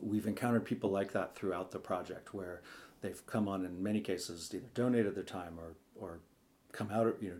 we've 0.00 0.26
encountered 0.26 0.64
people 0.64 0.90
like 0.90 1.12
that 1.12 1.34
throughout 1.34 1.72
the 1.72 1.78
project 1.78 2.32
where 2.32 2.62
they've 3.02 3.24
come 3.26 3.48
on 3.48 3.64
in 3.64 3.82
many 3.82 4.00
cases 4.00 4.50
either 4.54 4.64
donated 4.74 5.14
their 5.14 5.24
time 5.24 5.58
or, 5.58 5.74
or 5.94 6.20
come 6.72 6.90
out 6.90 7.06
of, 7.06 7.22
you 7.22 7.30
know, 7.30 7.36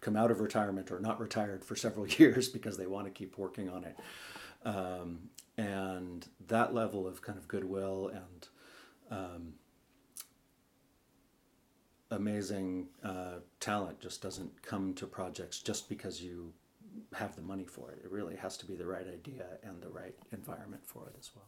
come 0.00 0.16
out 0.16 0.30
of 0.30 0.40
retirement 0.40 0.90
or 0.90 1.00
not 1.00 1.20
retired 1.20 1.64
for 1.64 1.76
several 1.76 2.06
years 2.18 2.48
because 2.48 2.76
they 2.76 2.86
want 2.86 3.06
to 3.06 3.10
keep 3.10 3.36
working 3.38 3.68
on 3.68 3.84
it. 3.84 3.96
Um, 4.64 5.30
and 5.56 6.26
that 6.46 6.74
level 6.74 7.06
of 7.06 7.20
kind 7.20 7.38
of 7.38 7.48
goodwill 7.48 8.08
and 8.08 8.48
um, 9.10 9.54
amazing 12.10 12.88
uh, 13.04 13.40
talent 13.60 14.00
just 14.00 14.22
doesn't 14.22 14.62
come 14.62 14.94
to 14.94 15.06
projects 15.06 15.60
just 15.60 15.88
because 15.88 16.22
you 16.22 16.52
have 17.14 17.36
the 17.36 17.42
money 17.42 17.64
for 17.64 17.90
it. 17.92 18.00
It 18.02 18.10
really 18.10 18.36
has 18.36 18.56
to 18.58 18.66
be 18.66 18.74
the 18.76 18.86
right 18.86 19.06
idea 19.06 19.44
and 19.62 19.80
the 19.82 19.88
right 19.88 20.14
environment 20.32 20.82
for 20.86 21.06
it 21.08 21.16
as 21.18 21.30
well. 21.34 21.46